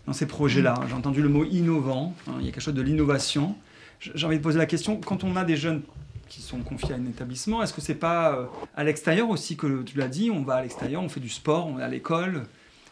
dans 0.08 0.14
ces 0.14 0.26
projets-là? 0.26 0.74
J'ai 0.88 0.94
entendu 0.96 1.22
le 1.22 1.30
mot 1.30 1.44
innovant. 1.46 2.16
hein, 2.28 2.34
il 2.40 2.46
y 2.46 2.50
a 2.50 2.52
quelque 2.52 2.64
chose 2.64 2.74
de 2.74 2.82
l'innovation. 2.82 3.56
J'ai 4.00 4.26
envie 4.26 4.38
de 4.38 4.44
poser 4.44 4.58
la 4.58 4.66
question, 4.66 5.00
quand 5.00 5.24
on 5.24 5.36
a 5.36 5.44
des 5.46 5.58
jeunes 5.58 5.82
qui 6.28 6.42
sont 6.42 6.60
confiés 6.60 6.94
à 6.94 6.98
un 6.98 7.06
établissement, 7.06 7.62
est-ce 7.62 7.74
que 7.74 7.82
c'est 7.82 7.94
pas 7.96 8.34
euh, 8.36 8.46
à 8.76 8.84
l'extérieur 8.84 9.30
aussi 9.30 9.56
que 9.58 9.84
tu 9.84 9.98
l'as 10.00 10.08
dit 10.08 10.32
On 10.32 10.42
va 10.42 10.56
à 10.56 10.62
l'extérieur, 10.64 11.04
on 11.04 11.10
fait 11.10 11.20
du 11.20 11.30
sport, 11.30 11.68
on 11.68 11.80
est 11.80 11.84
à 11.84 11.88
l'école, 11.88 12.44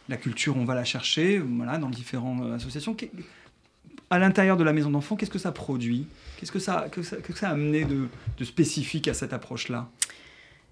la 0.08 0.16
culture, 0.16 0.56
on 0.56 0.64
va 0.64 0.74
la 0.76 0.84
chercher, 0.84 1.38
voilà, 1.38 1.78
dans 1.78 1.90
différentes 1.90 2.42
euh, 2.42 2.54
associations? 2.56 2.96
À 4.14 4.18
l'intérieur 4.20 4.56
de 4.56 4.62
la 4.62 4.72
maison 4.72 4.90
d'enfants, 4.90 5.16
qu'est-ce 5.16 5.30
que 5.30 5.40
ça 5.40 5.50
produit? 5.50 6.06
Qu'est-ce 6.38 6.52
que 6.52 6.60
ça, 6.60 6.86
que 6.90 7.02
ça, 7.02 7.16
que 7.16 7.32
ça 7.36 7.48
a 7.48 7.52
amené 7.52 7.84
de, 7.84 8.06
de 8.38 8.44
spécifique 8.44 9.08
à 9.08 9.14
cette 9.14 9.32
approche-là? 9.32 9.88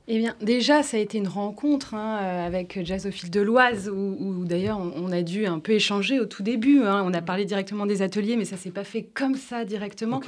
Eh 0.08 0.18
bien, 0.18 0.34
déjà, 0.40 0.82
ça 0.82 0.96
a 0.96 1.00
été 1.00 1.18
une 1.18 1.26
rencontre 1.28 1.94
hein, 1.94 2.18
euh, 2.22 2.46
avec 2.46 2.78
Jazz 2.84 3.06
au 3.06 3.10
fil 3.10 3.30
de 3.30 3.40
l'Oise, 3.40 3.88
où, 3.88 4.16
où 4.20 4.44
d'ailleurs 4.44 4.78
on, 4.78 4.92
on 4.96 5.12
a 5.12 5.22
dû 5.22 5.46
un 5.46 5.58
peu 5.60 5.72
échanger 5.72 6.20
au 6.20 6.26
tout 6.26 6.42
début. 6.42 6.82
hein. 6.84 7.02
On 7.04 7.12
a 7.14 7.22
parlé 7.22 7.44
directement 7.44 7.86
des 7.86 8.02
ateliers, 8.02 8.36
mais 8.36 8.44
ça 8.44 8.56
s'est 8.56 8.70
pas 8.72 8.84
fait 8.84 9.02
comme 9.14 9.34
ça 9.36 9.64
directement. 9.64 10.20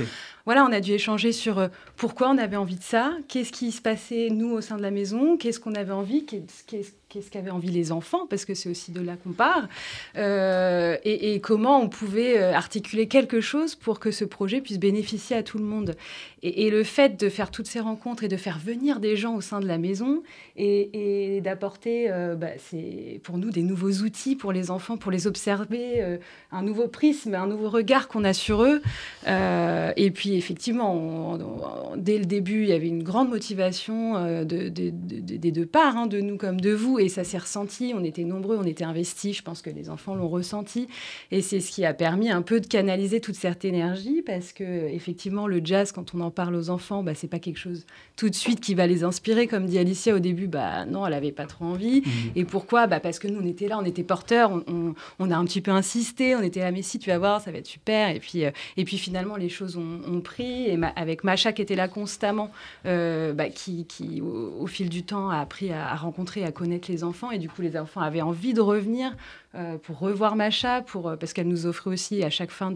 Voilà, 0.45 0.65
on 0.65 0.73
a 0.73 0.81
dû 0.81 0.93
échanger 0.93 1.31
sur 1.33 1.59
euh, 1.59 1.69
pourquoi 1.97 2.31
on 2.31 2.39
avait 2.39 2.57
envie 2.57 2.77
de 2.77 2.83
ça, 2.83 3.13
qu'est-ce 3.29 3.53
qui 3.53 3.71
se 3.73 3.81
passait 3.83 4.29
nous 4.31 4.51
au 4.53 4.61
sein 4.61 4.77
de 4.77 4.83
la 4.83 4.91
maison, 4.93 5.37
qu'est-ce 5.37 5.61
qu'on 5.61 5.75
avait 5.75 5.93
envie, 5.93 6.25
qu'est-ce, 6.25 6.65
qu'est-ce- 6.67 6.93
qu'est-ce 7.15 7.31
qu'avaient 7.31 7.51
envie 7.51 7.71
les 7.71 7.93
enfants, 7.93 8.27
parce 8.29 8.45
que 8.45 8.55
c'est 8.55 8.69
aussi 8.69 8.91
de 8.91 9.01
là 9.01 9.15
qu'on 9.17 9.31
part, 9.31 9.69
euh, 10.17 10.97
et, 11.05 11.39
comment 11.41 11.81
on 11.81 11.89
pouvait 11.89 12.39
euh, 12.39 12.53
articuler 12.53 13.07
quelque 13.07 13.41
chose 13.41 13.77
pour 13.77 14.01
que 14.01 14.11
ce 14.11 14.25
projet 14.25 14.61
puisse 14.61 14.81
bénéficier 14.81 15.37
à 15.37 15.45
tout 15.45 15.59
le 15.59 15.65
monde. 15.65 15.95
Et, 16.43 16.71
le 16.71 16.83
fait 16.83 17.21
de 17.21 17.29
faire 17.29 17.53
toutes 17.53 17.69
ces 17.69 17.79
rencontres 17.79 18.25
et 18.25 18.29
de 18.29 18.37
faire 18.37 18.59
venir 18.59 18.99
des 18.99 19.17
gens 19.17 19.37
au 19.37 19.41
sein 19.41 19.61
de 19.61 19.67
la 19.67 19.79
maison 19.79 20.25
et, 20.57 21.41
d'apporter, 21.45 22.11
euh, 22.11 22.35
bah, 22.35 22.49
c'est 22.59 23.21
pour 23.23 23.39
nous 23.39 23.51
des 23.51 23.63
nouveaux 23.63 24.03
outils 24.03 24.35
pour 24.35 24.51
les 24.51 24.73
enfants, 24.73 24.97
pour 24.97 25.13
les 25.13 25.29
observer, 25.29 26.19
un 26.51 26.63
nouveau 26.63 26.89
prisme, 26.89 27.35
un 27.35 27.47
nouveau 27.47 27.71
regard 27.71 28.09
qu'on 28.09 28.25
a 28.25 28.33
sur 28.33 28.65
eux. 28.65 28.83
et 29.27 30.11
puis 30.11 30.35
effectivement, 30.35 31.39
dès 31.97 32.19
le 32.19 32.25
début, 32.25 32.63
il 32.63 32.71
y 32.71 32.73
avait 32.73 32.89
une 32.89 33.05
grande 33.05 33.31
motivation 33.31 34.45
de, 34.45 34.69
des 34.69 35.53
deux 35.53 35.67
parts, 35.67 35.97
hein, 35.97 36.07
de 36.09 36.21
nous 36.21 36.37
comme 36.37 36.61
de 36.61 36.73
vous 36.73 36.99
et 37.05 37.09
ça 37.09 37.25
s'est 37.25 37.39
ressenti. 37.39 37.93
On 37.95 38.05
était 38.05 38.25
nombreux, 38.25 38.57
on 38.57 38.65
était 38.65 38.85
investis. 38.85 39.37
Je 39.37 39.43
pense 39.43 39.63
que 39.63 39.71
les 39.71 39.91
enfants 39.91 40.15
l'ont 40.15 40.29
ressenti. 40.29 40.89
Et 41.31 41.43
c'est 41.43 41.61
ce 41.61 41.71
qui 41.71 41.85
a 41.85 41.95
permis 41.95 42.31
un 42.31 42.43
peu 42.43 42.61
de 42.61 42.67
canaliser 42.67 43.21
toute 43.21 43.35
cette 43.35 43.65
énergie 43.65 44.23
parce 44.23 44.53
que, 44.53 44.65
effectivement, 44.89 45.47
le 45.47 45.61
jazz, 45.63 45.93
quand 45.93 46.15
on 46.15 46.21
en 46.21 46.31
parle 46.31 46.55
aux 46.55 46.71
enfants, 46.71 47.03
bah, 47.03 47.15
c'est 47.15 47.29
pas 47.29 47.39
quelque 47.39 47.59
chose 47.59 47.87
tout 48.17 48.31
de 48.31 48.35
suite 48.35 48.61
qui 48.61 48.75
va 48.75 48.87
les 48.87 49.05
inspirer. 49.05 49.47
Comme 49.47 49.67
dit 49.67 49.79
Alicia 49.79 50.15
au 50.15 50.19
début, 50.19 50.47
bah, 50.47 50.87
non, 50.87 51.07
elle 51.07 51.15
avait 51.15 51.33
pas 51.33 51.47
trop 51.47 51.65
envie. 51.65 52.01
Mmh. 52.01 52.11
Et 52.37 52.45
pourquoi? 52.45 52.87
Bah, 52.87 53.01
Parce 53.01 53.19
que 53.19 53.29
nous, 53.29 53.41
on 53.41 53.47
était 53.47 53.69
là, 53.69 53.79
on 53.79 53.85
était 53.85 54.03
porteurs, 54.03 54.51
on, 55.19 55.31
a 55.31 55.37
un 55.37 55.45
petit 55.45 55.61
peu 55.61 55.71
insisté, 55.71 56.37
on 56.37 56.43
était 56.43 56.61
là, 56.61 56.71
mais 56.71 56.83
si, 56.83 56.99
tu 56.99 57.11
vas 57.11 57.19
voir, 57.19 57.41
ça 57.41 57.51
va 57.51 57.59
être 57.59 57.67
super. 57.67 58.15
Et 58.15 58.21
puis, 58.21 58.45
euh, 58.45 58.51
et 58.77 58.85
puis 58.85 58.99
finalement, 58.99 59.37
les 59.37 59.49
choses 59.49 59.77
ont, 59.77 60.21
pris. 60.21 60.69
Et 60.69 60.79
avec 60.97 61.25
Macha 61.25 61.53
qui 61.53 61.61
était 61.61 61.75
là 61.75 61.89
constamment, 61.89 62.51
euh, 62.87 63.33
bah, 63.33 63.49
qui, 63.49 63.85
qui 63.87 64.21
au, 64.21 64.67
fil 64.67 64.89
du 64.89 65.03
temps, 65.03 65.29
a 65.31 65.39
appris 65.39 65.71
à, 65.71 65.91
à 65.91 65.97
rencontrer, 65.97 66.45
à 66.45 66.53
connaître 66.53 66.84
les 66.89 67.05
enfants. 67.05 67.31
Et 67.31 67.39
du 67.39 67.49
coup, 67.49 67.63
les 67.63 67.77
enfants 67.77 68.01
avaient 68.01 68.23
envie 68.23 68.55
de 68.55 68.61
revenir 68.61 69.17
euh, 69.55 69.79
pour 69.79 70.01
revoir 70.01 70.35
Macha, 70.35 70.83
pour, 70.83 71.09
euh, 71.09 71.17
parce 71.17 71.33
qu'elle 71.33 71.47
nous 71.47 71.67
offrait 71.67 71.91
aussi 71.91 72.25
à 72.25 72.31
chaque 72.31 72.51
fin 72.51 72.73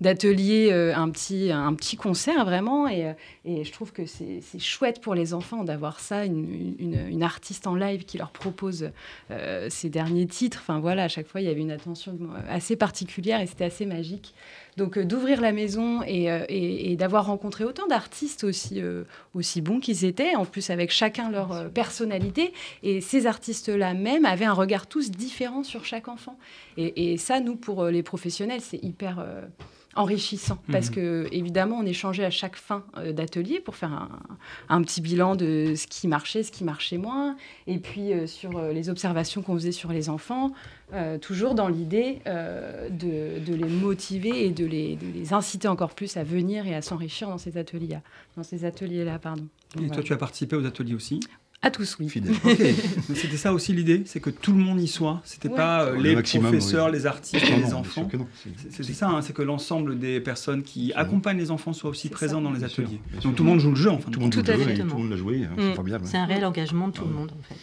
d'atelier 0.00 0.68
euh, 0.70 0.94
un, 0.94 1.10
petit, 1.10 1.50
un 1.50 1.74
petit 1.74 1.96
concert, 1.96 2.44
vraiment. 2.44 2.88
Et, 2.88 3.14
et 3.44 3.64
je 3.64 3.72
trouve 3.72 3.92
que 3.92 4.06
c'est 4.06 4.40
chouette 4.58 5.00
pour 5.00 5.14
les 5.14 5.34
enfants 5.34 5.64
d'avoir 5.64 5.98
ça, 5.98 6.24
une, 6.24 6.76
une, 6.78 7.22
artiste 7.22 7.66
en 7.66 7.74
live 7.74 8.04
qui 8.04 8.16
leur 8.16 8.30
propose 8.30 8.90
ses 9.68 9.90
derniers 9.90 10.26
titres. 10.26 10.58
Enfin 10.62 10.80
voilà, 10.80 11.04
à 11.04 11.08
chaque 11.08 11.26
fois, 11.26 11.40
il 11.40 11.46
y 11.46 11.50
avait 11.50 11.60
une 11.60 11.70
attention 11.70 12.18
assez 12.48 12.76
particulière 12.76 13.40
et 13.40 13.46
c'était 13.46 13.64
assez 13.64 13.84
magique. 13.84 14.34
Donc 14.80 14.98
d'ouvrir 14.98 15.40
la 15.40 15.52
maison 15.52 16.02
et, 16.06 16.28
et, 16.48 16.96
d'avoir 16.96 17.26
rencontré 17.26 17.64
autant 17.64 17.86
d'artistes 17.86 18.44
aussi, 18.44 18.82
aussi 19.34 19.60
bons 19.60 19.78
qu'ils 19.78 20.06
étaient, 20.06 20.34
en 20.34 20.46
plus 20.46 20.70
avec 20.70 20.90
chacun 20.90 21.30
leur 21.30 21.70
personnalité. 21.70 22.54
Et 22.82 23.02
ces 23.02 23.26
artistes-là 23.26 23.92
même 23.92 24.24
avaient 24.24 24.46
un 24.46 24.54
regard 24.54 24.86
tous 24.86 25.10
différent 25.10 25.62
sur 25.62 25.84
chaque 25.84 26.08
enfant. 26.08 26.38
Et, 26.76 27.16
ça, 27.18 27.40
nous, 27.40 27.56
pour 27.56 27.82
euh, 27.82 27.90
les 27.90 28.02
professionnels, 28.02 28.60
c'est 28.60 28.82
hyper 28.82 29.18
euh, 29.18 29.42
enrichissant 29.96 30.58
parce 30.70 30.88
mhm. 30.88 30.94
que 30.94 31.28
évidemment 31.32 31.78
on 31.78 31.86
échangeait 31.86 32.24
à 32.24 32.30
chaque 32.30 32.56
fin 32.56 32.84
euh, 32.96 33.12
d'atelier 33.12 33.60
pour 33.60 33.76
faire 33.76 34.08
un, 34.68 34.82
petit 34.82 35.00
bilan 35.00 35.36
de 35.36 35.74
ce 35.76 35.86
qui 35.86 36.08
marchait, 36.08 36.42
ce 36.42 36.52
qui 36.52 36.64
marchait 36.64 36.96
moins, 36.96 37.36
et 37.66 37.78
puis 37.78 38.12
sur 38.26 38.60
les 38.62 38.88
observations 38.88 39.42
qu'on 39.42 39.54
faisait 39.54 39.72
sur 39.72 39.92
les 39.92 40.08
enfants, 40.08 40.52
toujours 41.20 41.54
dans 41.54 41.68
l'idée 41.68 42.20
de, 42.24 43.54
les 43.54 43.68
motiver 43.68 44.46
et 44.46 44.50
de 44.50 44.64
les, 44.64 44.98
inciter 45.32 45.68
encore 45.68 45.94
plus 45.94 46.16
à 46.16 46.24
venir 46.24 46.66
et 46.66 46.74
à 46.74 46.82
s'enrichir 46.82 47.28
dans 47.28 47.38
ces. 47.38 47.50
Dans 48.36 48.42
ces 48.42 48.64
ateliers-là, 48.64 49.18
pardon. 49.18 49.46
et 49.80 49.88
toi, 49.88 50.02
tu 50.02 50.12
as 50.12 50.16
participé 50.16 50.56
aux 50.56 50.64
ateliers 50.64 50.94
aussi? 50.94 51.20
À 51.62 51.70
tous, 51.70 51.98
oui. 52.00 52.10
C'était 53.14 53.36
ça 53.36 53.52
aussi 53.52 53.74
l'idée, 53.74 54.02
c'est 54.06 54.20
que 54.20 54.30
tout 54.30 54.52
le 54.52 54.58
monde 54.58 54.80
y 54.80 54.88
soit. 54.88 55.20
C'était 55.24 55.50
pas 55.50 55.84
euh, 55.84 55.96
les 56.00 56.14
professeurs, 56.14 56.90
les 56.90 57.04
artistes, 57.04 57.46
les 57.50 57.74
enfants. 57.74 58.08
C'était 58.70 58.94
ça, 58.94 59.08
hein, 59.08 59.20
c'est 59.20 59.34
que 59.34 59.42
l'ensemble 59.42 59.98
des 59.98 60.20
personnes 60.20 60.62
qui 60.62 60.92
accompagnent 60.94 61.38
les 61.38 61.50
enfants 61.50 61.74
soient 61.74 61.90
aussi 61.90 62.08
présents 62.08 62.40
dans 62.40 62.52
les 62.52 62.64
ateliers. 62.64 63.00
Donc 63.22 63.34
tout 63.34 63.44
le 63.44 63.50
monde 63.50 63.60
joue 63.60 63.70
le 63.70 63.76
jeu, 63.76 63.90
enfin. 63.90 64.10
Tout 64.10 64.20
le 64.20 64.24
monde 64.24 64.32
joue 64.32 64.40
le 64.40 64.46
jeu, 64.46 64.74
tout 64.74 64.82
le 64.82 65.02
monde 65.02 65.10
l'a 65.10 65.16
joué. 65.16 65.44
Hein, 65.44 65.54
c'est 65.58 65.70
mm. 65.70 65.74
formidable. 65.74 66.06
C'est 66.06 66.16
un 66.16 66.24
réel 66.24 66.44
engagement 66.46 66.88
de 66.88 66.92
tout 66.92 67.04
le 67.04 67.12
monde, 67.12 67.32
en 67.38 67.42
fait. 67.42 67.60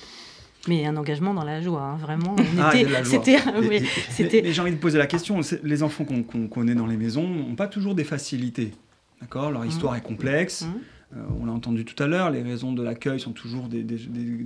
Mais 0.67 0.85
un 0.85 0.97
engagement 0.97 1.33
dans 1.33 1.45
la 1.45 1.61
joie, 1.61 1.81
hein, 1.81 1.97
vraiment. 1.97 2.35
Ah, 2.59 2.71
c'était, 3.03 4.41
mais, 4.41 4.51
j'ai 4.51 4.61
envie 4.61 4.71
de 4.71 4.77
poser 4.77 4.97
la 4.97 5.07
question. 5.07 5.39
Les 5.63 5.81
enfants 5.81 6.05
qu'on 6.05 6.47
connaît 6.47 6.75
dans 6.75 6.87
les 6.87 6.97
maisons 6.97 7.27
n'ont 7.27 7.55
pas 7.55 7.67
toujours 7.67 7.95
des 7.95 8.03
facilités. 8.03 8.73
D'accord? 9.21 9.49
Leur 9.51 9.65
histoire 9.65 9.93
mm. 9.93 9.97
est 9.97 10.01
complexe. 10.01 10.63
Mm. 10.63 10.79
Euh, 11.15 11.19
on 11.39 11.45
l'a 11.45 11.53
entendu 11.53 11.85
tout 11.85 12.01
à 12.01 12.07
l'heure, 12.07 12.31
les 12.31 12.41
raisons 12.41 12.73
de 12.73 12.83
l'accueil 12.83 13.19
sont 13.19 13.31
toujours 13.31 13.67
des, 13.69 13.85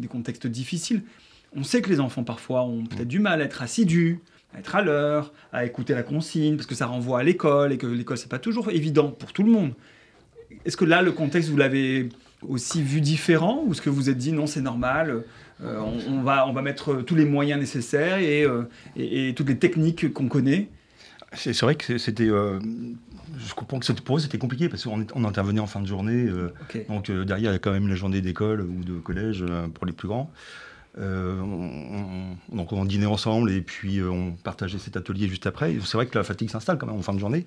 contextes 0.09 0.47
difficiles. 0.47 1.03
On 1.55 1.63
sait 1.63 1.81
que 1.81 1.89
les 1.89 1.99
enfants 1.99 2.23
parfois 2.23 2.63
ont 2.63 2.85
peut-être 2.85 3.07
du 3.07 3.19
mal 3.19 3.41
à 3.41 3.45
être 3.45 3.61
assidus, 3.61 4.19
à 4.53 4.59
être 4.59 4.75
à 4.75 4.81
l'heure, 4.81 5.33
à 5.51 5.65
écouter 5.65 5.93
la 5.93 6.03
consigne, 6.03 6.55
parce 6.55 6.67
que 6.67 6.75
ça 6.75 6.85
renvoie 6.85 7.19
à 7.19 7.23
l'école 7.23 7.73
et 7.73 7.77
que 7.77 7.87
l'école 7.87 8.17
c'est 8.17 8.29
pas 8.29 8.39
toujours 8.39 8.69
évident 8.69 9.09
pour 9.09 9.33
tout 9.33 9.43
le 9.43 9.51
monde. 9.51 9.73
Est-ce 10.65 10.77
que 10.77 10.85
là 10.85 11.01
le 11.01 11.11
contexte 11.11 11.49
vous 11.49 11.57
l'avez 11.57 12.09
aussi 12.47 12.81
vu 12.81 13.01
différent 13.01 13.63
ou 13.65 13.71
est-ce 13.71 13.81
que 13.81 13.89
vous 13.89 13.95
vous 13.95 14.09
êtes 14.09 14.17
dit 14.17 14.31
non 14.31 14.47
c'est 14.47 14.61
normal, 14.61 15.23
euh, 15.63 15.79
on, 15.79 16.21
va, 16.21 16.47
on 16.47 16.53
va 16.53 16.61
mettre 16.61 17.01
tous 17.01 17.15
les 17.15 17.25
moyens 17.25 17.59
nécessaires 17.59 18.19
et, 18.19 18.43
euh, 18.43 18.63
et 18.95 19.33
toutes 19.35 19.49
les 19.49 19.57
techniques 19.57 20.13
qu'on 20.13 20.27
connaît 20.27 20.69
c'est 21.33 21.59
vrai 21.61 21.75
que 21.75 21.97
c'était 21.97 22.29
je 23.37 23.53
comprends 23.53 23.79
que 23.79 23.91
pour 23.93 24.17
eux 24.17 24.19
c'était 24.19 24.37
compliqué 24.37 24.69
parce 24.69 24.83
qu'on 24.83 25.05
on 25.15 25.23
intervenait 25.23 25.59
en 25.59 25.67
fin 25.67 25.81
de 25.81 25.87
journée. 25.87 26.25
Euh, 26.25 26.53
donc 26.89 27.09
euh, 27.09 27.25
derrière 27.25 27.51
il 27.51 27.53
y 27.53 27.55
a 27.55 27.59
quand 27.59 27.71
même 27.71 27.87
la 27.87 27.95
journée 27.95 28.21
d'école 28.21 28.61
ou 28.61 28.83
de 28.83 28.99
collège 28.99 29.43
euh, 29.47 29.67
pour 29.67 29.85
les 29.85 29.93
plus 29.93 30.07
grands. 30.07 30.31
donc 30.97 32.73
on 32.73 32.85
dînait 32.85 33.05
ensemble 33.05 33.51
et 33.51 33.61
puis 33.61 34.01
on 34.01 34.33
partageait 34.43 34.79
cet 34.79 34.97
atelier 34.97 35.27
juste 35.27 35.47
après. 35.47 35.77
C'est 35.85 35.95
vrai 35.95 36.07
que 36.07 36.17
la 36.17 36.23
fatigue 36.23 36.49
s'installe 36.49 36.77
quand 36.77 36.87
même 36.87 36.97
en 36.97 37.01
fin 37.01 37.13
de 37.13 37.19
journée. 37.19 37.45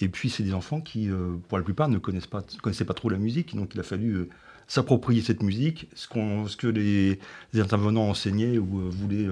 Et 0.00 0.08
puis 0.08 0.30
c'est 0.30 0.42
des 0.42 0.54
enfants 0.54 0.80
qui, 0.80 1.10
pour 1.48 1.58
la 1.58 1.64
plupart, 1.64 1.88
ne 1.88 1.98
connaissent 1.98 2.26
pas, 2.26 2.42
connaissaient 2.62 2.86
pas 2.86 2.94
trop 2.94 3.10
la 3.10 3.18
musique. 3.18 3.54
Donc 3.54 3.74
il 3.74 3.80
a 3.80 3.82
fallu 3.82 4.28
s'approprier 4.66 5.20
cette 5.20 5.42
musique, 5.42 5.88
ce, 5.94 6.08
ce 6.48 6.56
que 6.56 6.66
les, 6.66 7.20
intervenants 7.54 8.08
enseignaient 8.08 8.56
ou 8.56 8.90
voulaient, 8.90 9.28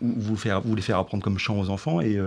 ou, 0.00 0.14
vous 0.16 0.36
faire, 0.36 0.62
voulaient 0.62 0.80
faire 0.80 0.98
apprendre 0.98 1.22
comme 1.22 1.38
chant 1.38 1.58
aux 1.58 1.68
enfants. 1.68 2.00
Et 2.00 2.18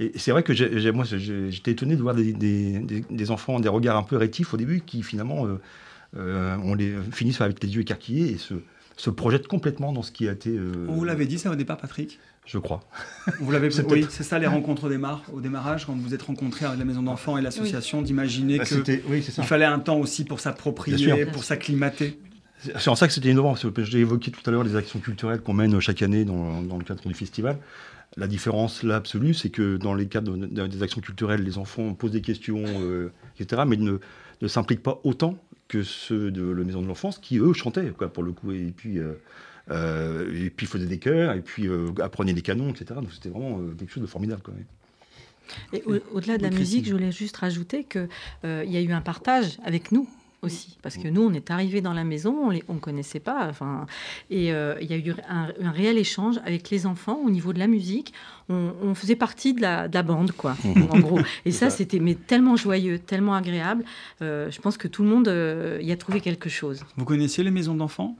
et 0.00 0.12
c'est 0.18 0.30
vrai 0.30 0.42
que 0.42 0.90
moi, 0.92 1.04
j'étais 1.04 1.72
étonné 1.72 1.94
de 1.94 2.00
voir 2.00 2.14
des, 2.14 3.30
enfants, 3.30 3.60
des 3.60 3.68
regards 3.68 3.98
un 3.98 4.02
peu 4.02 4.16
rétifs 4.16 4.54
au 4.54 4.56
début, 4.56 4.80
qui 4.80 5.02
finalement 5.02 5.46
euh, 5.46 5.60
euh, 6.16 6.56
on 6.64 6.74
les, 6.74 6.94
finissent 7.12 7.42
avec 7.42 7.62
les 7.62 7.68
yeux 7.68 7.82
écarquillés 7.82 8.32
et 8.32 8.38
se, 8.38 8.54
se 8.96 9.10
projettent 9.10 9.46
complètement 9.46 9.92
dans 9.92 10.02
ce 10.02 10.10
qui 10.10 10.26
a 10.26 10.32
été. 10.32 10.50
Euh, 10.50 10.86
on 10.88 10.94
vous 10.94 11.04
l'avait 11.04 11.26
dit 11.26 11.38
ça 11.38 11.50
au 11.50 11.54
départ, 11.54 11.76
Patrick? 11.76 12.18
Je 12.46 12.56
crois. 12.56 12.80
Vous 13.40 13.50
l'avez 13.50 13.68
oui, 13.90 14.06
c'est 14.08 14.22
ça 14.22 14.38
les 14.38 14.46
rencontres 14.46 14.90
au, 14.90 15.34
au 15.36 15.40
démarrage, 15.42 15.84
quand 15.84 15.94
vous 15.94 16.14
êtes 16.14 16.22
rencontrés 16.22 16.64
avec 16.64 16.78
la 16.78 16.86
maison 16.86 17.02
d'enfants 17.02 17.36
et 17.36 17.42
l'association, 17.42 18.00
d'imaginer 18.00 18.56
bah, 18.56 18.64
qu'il 18.64 19.02
oui, 19.06 19.20
fallait 19.22 19.66
un 19.66 19.80
temps 19.80 19.98
aussi 19.98 20.24
pour 20.24 20.40
s'approprier, 20.40 21.26
pour 21.26 21.44
s'acclimater. 21.44 22.18
C'est 22.58 22.88
en 22.88 22.94
ça 22.94 23.06
que 23.06 23.12
c'était 23.12 23.30
innovant. 23.30 23.54
J'ai 23.78 23.98
évoqué 23.98 24.30
tout 24.30 24.40
à 24.46 24.50
l'heure 24.50 24.64
les 24.64 24.76
actions 24.76 24.98
culturelles 24.98 25.40
qu'on 25.40 25.54
mène 25.54 25.78
chaque 25.80 26.02
année 26.02 26.24
dans, 26.24 26.62
dans, 26.62 26.78
le 26.78 26.84
cadre 26.84 27.06
du 27.06 27.14
festival. 27.14 27.58
La 28.16 28.26
différence 28.26 28.82
là 28.82 28.96
absolue, 28.96 29.34
c'est 29.34 29.50
que 29.50 29.76
dans 29.76 29.94
les 29.94 30.06
cadres 30.06 30.36
des 30.36 30.82
actions 30.82 31.00
culturelles, 31.00 31.42
les 31.42 31.58
enfants 31.58 31.94
posent 31.94 32.10
des 32.10 32.22
questions, 32.22 32.64
euh, 32.66 33.12
etc., 33.38 33.62
mais 33.66 33.76
ne, 33.76 33.98
ne 34.40 34.48
s'impliquent 34.48 34.82
pas 34.82 35.00
autant 35.04 35.38
que 35.68 35.84
ceux 35.84 36.32
de 36.32 36.50
la 36.50 36.64
maison 36.64 36.82
de 36.82 36.88
l'enfance 36.88 37.18
qui, 37.18 37.38
eux, 37.38 37.52
chantaient, 37.52 37.90
quoi, 37.90 38.12
pour 38.12 38.24
le 38.24 38.32
coup, 38.32 38.50
et 38.50 38.72
puis, 38.76 38.98
euh, 38.98 39.12
euh, 39.70 40.44
et 40.44 40.50
puis 40.50 40.66
faisaient 40.66 40.86
des 40.86 40.98
chœurs, 40.98 41.34
et 41.34 41.40
puis 41.40 41.68
apprenaient 42.02 42.32
des 42.32 42.42
canons, 42.42 42.70
etc. 42.70 42.86
Donc 42.96 43.12
c'était 43.12 43.28
vraiment 43.28 43.60
quelque 43.78 43.92
chose 43.92 44.02
de 44.02 44.08
formidable, 44.08 44.42
quand 44.42 44.52
même. 44.52 44.64
Et 45.72 45.84
au-delà 46.12 46.36
de 46.36 46.42
la 46.42 46.50
musique, 46.50 46.86
je 46.86 46.92
voulais 46.92 47.12
juste 47.12 47.36
rajouter 47.36 47.84
qu'il 47.84 48.08
y 48.42 48.76
a 48.76 48.80
eu 48.80 48.92
un 48.92 49.00
partage 49.00 49.58
avec 49.64 49.92
nous 49.92 50.08
aussi, 50.42 50.78
parce 50.82 50.96
que 50.96 51.08
nous, 51.08 51.22
on 51.22 51.32
est 51.32 51.50
arrivés 51.50 51.80
dans 51.80 51.92
la 51.92 52.04
maison, 52.04 52.50
on 52.68 52.74
ne 52.74 52.78
connaissait 52.78 53.20
pas, 53.20 53.46
enfin, 53.48 53.86
et 54.30 54.52
euh, 54.52 54.74
il 54.80 54.90
y 54.90 54.94
a 54.94 54.96
eu 54.96 55.14
un, 55.28 55.70
réel 55.70 55.98
échange 55.98 56.36
avec 56.44 56.70
les 56.70 56.86
enfants 56.86 57.20
au 57.24 57.30
niveau 57.30 57.52
de 57.52 57.58
la 57.58 57.66
musique. 57.66 58.12
On, 58.48 58.96
faisait 58.96 59.14
partie 59.14 59.54
de 59.54 59.60
la, 59.60 60.02
bande, 60.02 60.32
quoi, 60.32 60.56
en 60.90 60.98
gros. 60.98 61.20
Et 61.44 61.52
ça, 61.52 61.70
c'était 61.70 62.00
mais 62.00 62.16
tellement 62.16 62.56
joyeux, 62.56 62.98
tellement 62.98 63.34
agréable. 63.34 63.84
Euh, 64.22 64.50
je 64.50 64.60
pense 64.60 64.76
que 64.76 64.88
tout 64.88 65.04
le 65.04 65.08
monde 65.08 65.28
euh, 65.28 65.78
y 65.80 65.92
a 65.92 65.96
trouvé 65.96 66.20
quelque 66.20 66.48
chose. 66.48 66.82
Vous 66.96 67.04
connaissiez 67.04 67.44
les 67.44 67.52
maisons 67.52 67.76
d'enfants, 67.76 68.16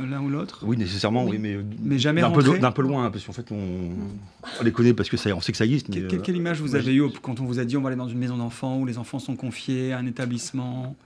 l'un 0.00 0.20
ou 0.22 0.28
l'autre? 0.28 0.64
Oui, 0.66 0.76
nécessairement, 0.76 1.24
oui, 1.24 1.38
mais, 1.38 1.56
mais 1.80 2.00
jamais 2.00 2.20
d'un 2.20 2.30
peu, 2.30 2.42
peu, 2.42 2.82
loin, 2.82 3.12
parce 3.12 3.24
qu'en 3.24 3.32
fait, 3.32 3.52
on, 3.52 4.64
les 4.64 4.72
connaît 4.72 4.92
parce 4.92 5.08
que 5.08 5.16
ça, 5.16 5.30
on 5.36 5.40
sait 5.40 5.52
que 5.52 5.58
ça 5.58 5.64
existe. 5.64 5.88
quelle, 6.22 6.36
image 6.36 6.60
vous 6.60 6.74
avez 6.74 6.94
eue 6.94 7.04
quand 7.22 7.38
on 7.38 7.44
vous 7.44 7.60
a 7.60 7.64
dit 7.64 7.76
on 7.76 7.82
va 7.82 7.88
aller 7.88 7.96
dans 7.96 8.08
une 8.08 8.18
maison 8.18 8.38
d'enfants 8.38 8.78
où 8.78 8.86
les 8.86 8.98
enfants 8.98 9.20
sont 9.20 9.36
confiés 9.36 9.92
à 9.92 9.98
un 9.98 10.06
établissement? 10.06 10.96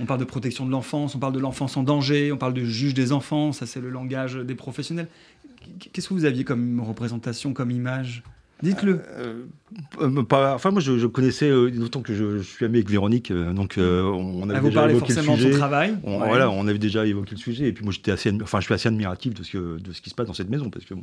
On 0.00 0.06
parle 0.06 0.20
de 0.20 0.24
protection 0.24 0.66
de 0.66 0.70
l'enfance, 0.70 1.14
on 1.14 1.18
parle 1.18 1.32
de 1.34 1.38
l'enfance 1.40 1.76
en 1.76 1.82
danger, 1.82 2.32
on 2.32 2.36
parle 2.38 2.54
de 2.54 2.64
juge 2.64 2.94
des 2.94 3.12
enfants, 3.12 3.52
ça 3.52 3.66
c'est 3.66 3.80
le 3.80 3.90
langage 3.90 4.34
des 4.36 4.54
professionnels. 4.54 5.08
Qu'est-ce 5.92 6.08
que 6.08 6.14
vous 6.14 6.24
aviez 6.24 6.44
comme 6.44 6.80
représentation, 6.80 7.52
comme 7.52 7.70
image? 7.70 8.22
Dites-le. 8.62 9.00
Euh, 9.18 9.42
euh, 10.00 10.22
pas- 10.22 10.54
enfin, 10.54 10.70
moi, 10.70 10.80
je, 10.80 10.96
je 10.96 11.06
connaissais, 11.08 11.50
euh, 11.50 11.68
d'autant 11.70 12.00
que 12.00 12.14
je, 12.14 12.38
je 12.38 12.42
suis 12.42 12.64
ami 12.64 12.76
avec 12.76 12.88
Véronique, 12.90 13.32
euh, 13.32 13.52
donc 13.52 13.76
euh, 13.76 14.02
on 14.04 14.48
avait 14.48 14.60
vous 14.60 14.68
déjà 14.68 14.88
évoqué 14.88 15.08
le 15.08 15.14
forcément 15.14 15.34
de 15.36 15.40
son 15.40 15.46
sujet. 15.46 15.58
travail. 15.58 15.96
On, 16.04 16.20
Ouais. 16.20 16.28
Voilà, 16.28 16.48
on 16.50 16.68
avait 16.68 16.78
déjà 16.78 17.04
évoqué 17.04 17.32
le 17.32 17.38
sujet, 17.38 17.66
et 17.66 17.72
puis 17.72 17.82
moi, 17.84 17.92
j'étais 17.92 18.12
assez, 18.12 18.32
enfin, 18.40 18.60
je 18.60 18.66
suis 18.66 18.74
assez 18.74 18.86
admiratif 18.88 19.34
de 19.34 19.42
ce, 19.42 19.50
que, 19.52 19.78
de 19.80 19.92
ce 19.92 20.00
qui 20.00 20.10
se 20.10 20.14
passe 20.14 20.28
dans 20.28 20.32
cette 20.34 20.48
maison, 20.48 20.70
parce 20.70 20.84
que 20.84 20.94
bon, 20.94 21.02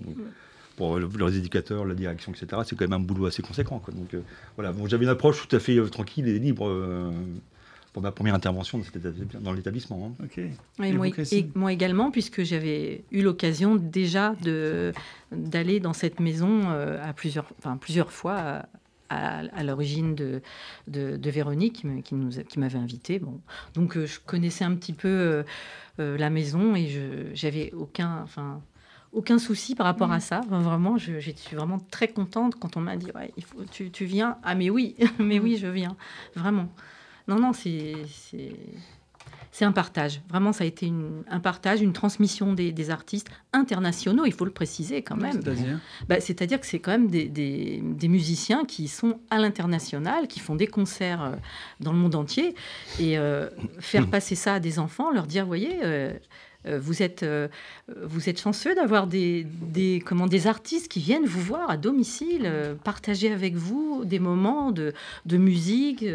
pour 0.78 0.98
le- 1.00 1.10
les 1.28 1.38
éducateurs, 1.38 1.84
la 1.86 1.96
direction, 1.96 2.32
etc., 2.32 2.62
c'est 2.66 2.78
quand 2.78 2.86
même 2.88 2.94
un 2.94 3.04
boulot 3.06 3.26
assez 3.26 3.42
conséquent. 3.42 3.80
Quoi. 3.80 3.94
Donc 3.94 4.14
euh, 4.14 4.22
voilà, 4.56 4.72
bon, 4.72 4.88
j'avais 4.88 5.04
une 5.04 5.10
approche 5.12 5.46
tout 5.46 5.54
à 5.54 5.60
fait 5.60 5.76
euh, 5.78 5.88
tranquille 5.90 6.30
et 6.30 6.40
libre 6.40 6.66
euh, 6.70 7.12
pour 7.94 8.02
ma 8.04 8.12
première 8.12 8.36
intervention 8.36 8.80
dans, 9.42 9.52
l'établissement. 9.54 10.14
hein. 10.20 10.24
Ok. 10.24 10.40
Oui, 10.80 10.88
Et 10.88 10.94
moi, 10.94 11.08
et 11.72 11.74
également, 11.74 12.12
puisque 12.12 12.44
j'avais 12.44 13.04
eu 13.12 13.22
l'occasion 13.22 13.76
déjà 13.76 14.36
de 14.44 14.94
d'aller 15.32 15.80
dans 15.80 15.94
cette 15.94 16.20
maison 16.20 16.70
euh, 16.70 17.04
à 17.04 17.14
plusieurs, 17.14 17.46
enfin, 17.60 17.78
plusieurs 17.78 18.12
fois 18.12 18.36
à, 18.38 18.66
à- 19.10 19.40
à 19.56 19.64
l'origine 19.64 20.16
de, 20.16 20.42
de, 20.88 21.18
de 21.18 21.30
Véronique 21.30 21.74
qui 21.78 21.88
me- 21.88 22.02
qui 22.02 22.16
nous 22.16 22.40
a- 22.40 22.44
qui 22.44 22.60
m'avait 22.60 22.80
invité. 22.80 23.20
Bon, 23.20 23.40
donc 23.74 23.98
euh, 23.98 24.06
je 24.06 24.20
connaissais 24.20 24.64
un 24.66 24.76
petit 24.76 24.94
peu 24.94 25.08
euh, 25.08 25.44
euh, 26.00 26.18
la 26.18 26.30
maison 26.30 26.76
et 26.76 26.88
je 26.88 27.00
j'avais 27.34 27.72
aucun, 27.74 28.22
enfin. 28.24 28.62
Aucun 29.12 29.40
souci 29.40 29.74
par 29.74 29.88
rapport 29.88 30.12
à 30.12 30.20
ça. 30.20 30.42
Enfin, 30.46 30.62
vraiment, 30.62 31.00
je, 31.00 31.20
je 31.20 31.32
suis 31.32 31.56
vraiment 31.56 31.80
très 31.80 32.10
contente 32.10 32.54
quand 32.60 32.78
on 32.78 32.80
m'a 32.82 32.96
dit 32.96 33.10
ouais, 33.16 33.32
il 33.38 33.44
faut, 33.44 33.64
tu, 33.72 33.90
tu 33.90 34.06
viens. 34.06 34.38
Ah, 34.44 34.54
mais 34.54 34.70
oui, 34.70 34.96
mais 35.20 35.40
oui, 35.40 35.58
je 35.58 35.66
viens. 35.66 35.98
Vraiment. 36.36 36.70
Non, 37.30 37.40
non, 37.40 37.54
c'est. 37.54 37.94
c'est- 38.08 38.56
un 39.62 39.74
partage. 39.74 40.22
Vraiment, 40.30 40.54
ça 40.54 40.64
a 40.64 40.68
été 40.68 40.86
une- 40.86 41.24
un 41.30 41.42
partage, 41.42 41.82
une 41.82 41.92
transmission 41.92 42.54
des, 42.54 42.72
des 42.72 42.92
artistes 42.92 43.28
internationaux, 43.52 44.24
il 44.26 44.32
faut 44.32 44.46
le 44.46 44.52
préciser 44.52 45.02
quand 45.02 45.18
même. 45.18 45.34
C'est-à-dire 45.34 45.80
Bah, 46.08 46.22
C'est-à-dire 46.22 46.62
que 46.62 46.66
c'est 46.66 46.80
quand 46.80 46.92
même 46.92 47.08
des, 47.10 47.26
des- 47.26 47.82
des 47.84 48.08
musiciens 48.08 48.64
qui 48.64 48.88
sont 48.88 49.20
à 49.30 49.38
l'international, 49.38 50.28
qui 50.30 50.40
font 50.40 50.56
des 50.56 50.68
concerts 50.68 51.22
euh, 51.24 51.32
dans 51.82 51.92
le 51.92 51.98
monde 51.98 52.16
entier. 52.16 52.56
Et 53.02 53.18
euh, 53.18 53.50
faire 53.80 54.08
passer 54.16 54.36
ça 54.36 54.54
à 54.56 54.60
des 54.62 54.80
enfants, 54.80 55.12
leur 55.12 55.28
dire, 55.28 55.46
voyez, 55.46 55.80
euh, 55.84 56.14
vous, 56.80 57.04
êtes, 57.04 57.24
euh, 57.24 57.50
vous 58.02 58.30
êtes 58.30 58.40
chanceux 58.40 58.76
d'avoir 58.76 59.08
des, 59.08 59.46
des, 59.62 60.02
comment, 60.06 60.28
des 60.28 60.48
artistes 60.48 60.88
qui 60.90 61.02
viennent 61.02 61.26
vous 61.26 61.42
voir 61.42 61.70
à 61.70 61.76
domicile, 61.76 62.50
partager 62.86 63.30
avec 63.30 63.56
vous 63.56 64.04
des 64.06 64.20
moments 64.20 64.72
de, 64.72 64.94
de 65.26 65.36
musique. 65.38 66.06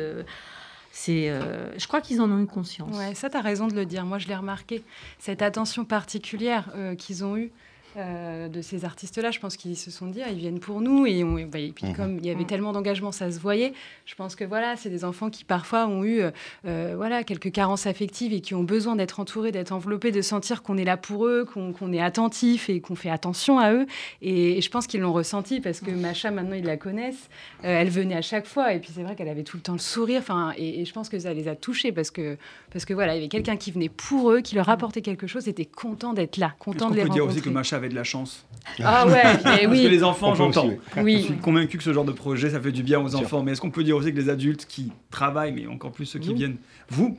C'est, 0.97 1.29
euh, 1.29 1.77
je 1.77 1.89
crois 1.89 2.01
qu'ils 2.01 2.21
en 2.21 2.31
ont 2.31 2.39
une 2.39 2.47
conscience. 2.47 2.97
Ouais, 2.97 3.17
ça, 3.17 3.29
tu 3.29 3.37
as 3.37 3.41
raison 3.41 3.67
de 3.67 3.75
le 3.75 3.85
dire. 3.85 4.07
Moi, 4.07 4.19
je 4.19 4.29
l'ai 4.29 4.37
remarqué. 4.37 4.85
Cette 5.19 5.43
attention 5.43 5.85
particulière 5.85 6.71
euh, 6.77 6.95
qu'ils 6.95 7.25
ont 7.25 7.37
eue 7.37 7.51
euh, 7.97 8.49
de 8.49 8.61
ces 8.63 8.85
artistes-là, 8.85 9.31
je 9.31 9.39
pense 9.39 9.57
qu'ils 9.57 9.77
se 9.77 9.91
sont 9.91 10.07
dit, 10.07 10.21
ah, 10.25 10.31
ils 10.31 10.39
viennent 10.39 10.59
pour 10.61 10.81
nous. 10.81 11.07
Et, 11.07 11.23
on- 11.25 11.35
bah, 11.47 11.59
et 11.59 11.73
puis, 11.73 11.87
Mhm. 11.87 11.95
comme 11.95 12.19
il 12.19 12.27
y 12.27 12.31
avait 12.31 12.41
Mhm. 12.41 12.47
tellement 12.47 12.73
d'engagement, 12.73 13.13
ça 13.13 13.31
se 13.31 13.39
voyait. 13.39 13.73
Je 14.07 14.15
pense 14.15 14.35
que 14.37 14.45
voilà, 14.45 14.77
c'est 14.77 14.91
des 14.91 15.05
enfants 15.05 15.31
qui 15.31 15.45
parfois 15.45 15.87
ont 15.87 16.05
eu 16.05 16.21
euh, 16.67 16.95
voilà, 16.97 17.23
quelques 17.25 17.53
carences 17.53 17.87
affectives 17.87 18.33
et 18.33 18.41
qui 18.41 18.55
ont 18.55 18.63
besoin 18.65 18.97
d'être 18.97 19.21
entourés, 19.21 19.53
d'être 19.53 19.73
enveloppés, 19.73 20.11
de 20.13 20.23
sentir 20.23 20.63
qu'on 20.63 20.77
est 20.77 20.85
là 20.85 20.97
pour 20.97 21.27
eux, 21.27 21.45
qu'on 21.45 21.93
est 21.93 22.01
attentif 22.01 22.69
et 22.69 22.81
qu'on 22.81 22.95
fait 22.95 23.11
attention 23.11 23.59
à 23.59 23.73
eux. 23.73 23.87
Et, 24.23 24.59
et 24.59 24.61
je 24.61 24.71
pense 24.71 24.87
qu'ils 24.87 25.01
l'ont 25.01 25.13
ressenti 25.13 25.61
parce 25.61 25.81
que 25.81 25.91
Macha, 25.91 26.31
maintenant, 26.31 26.57
ils 26.57 26.65
la 26.65 26.77
connaissent. 26.77 27.29
Euh, 27.65 27.81
elle 27.81 27.91
venait 27.91 28.17
à 28.17 28.23
chaque 28.23 28.47
fois. 28.47 28.73
Et 28.75 28.79
puis, 28.81 28.91
c'est 28.95 29.03
vrai 29.03 29.15
qu'elle 29.15 29.29
avait 29.29 29.43
tout 29.45 29.57
le 29.57 29.63
temps 29.63 29.73
le 29.75 29.79
sourire. 29.79 30.21
Enfin, 30.21 30.53
et, 30.57 30.81
et 30.81 30.85
je 30.85 30.93
pense 30.93 31.09
que 31.09 31.19
ça 31.19 31.33
les 31.33 31.49
a 31.49 31.55
touchés 31.55 31.93
parce 31.93 32.11
que, 32.11 32.37
parce 32.73 32.85
que 32.85 32.95
voilà, 32.95 33.15
il 33.15 33.17
y 33.17 33.21
avait 33.21 33.29
quelqu'un 33.29 33.57
qui 33.57 33.71
venait 33.71 33.89
pour 33.89 34.31
eux, 34.33 34.41
qui 34.41 34.55
leur 34.55 34.69
apportait 34.69 35.03
quelque 35.03 35.27
chose, 35.27 35.49
était 35.49 35.65
content 35.65 36.13
d'être 36.13 36.37
là, 36.39 36.55
content 36.59 36.91
de 36.91 36.97
les 36.97 37.03
peut 37.03 37.09
dire 37.11 37.23
rencontrer. 37.23 37.41
aussi 37.41 37.49
que 37.49 37.51
Macha 37.55 37.79
avait 37.85 37.91
de 37.91 37.95
la 37.95 38.05
chance 38.05 38.45
Ah 38.83 39.07
ouais, 39.07 39.13
mais 39.25 39.39
Parce 39.43 39.61
que 39.61 39.67
oui. 39.67 39.89
les 39.89 40.03
enfants, 40.05 40.35
j'entends. 40.35 40.67
oui. 40.69 40.77
Je 40.97 41.01
Oui. 41.03 41.23
suis 41.23 41.37
convaincu 41.37 41.79
que 41.79 41.85
ce 41.85 41.93
genre 41.93 42.05
de 42.05 42.13
projet, 42.13 42.51
ça 42.51 42.61
fait 42.61 42.73
du 42.73 42.83
bien 42.83 43.01
aux 43.01 43.15
enfants. 43.15 43.43
Mais 43.43 43.53
est-ce 43.53 43.61
qu'on 43.61 43.71
peut 43.71 43.85
dire 43.85 43.97
aussi 43.97 44.13
que 44.13 44.19
les 44.19 44.29
adultes 44.29 44.67
qui 44.67 44.91
travaillent, 45.11 45.53
mais 45.53 45.67
encore 45.67 45.93
plus 45.93 46.07
ceux 46.07 46.19
qui 46.19 46.31
Nous. 46.31 46.37
viennent, 46.37 46.57
vous, 46.89 47.19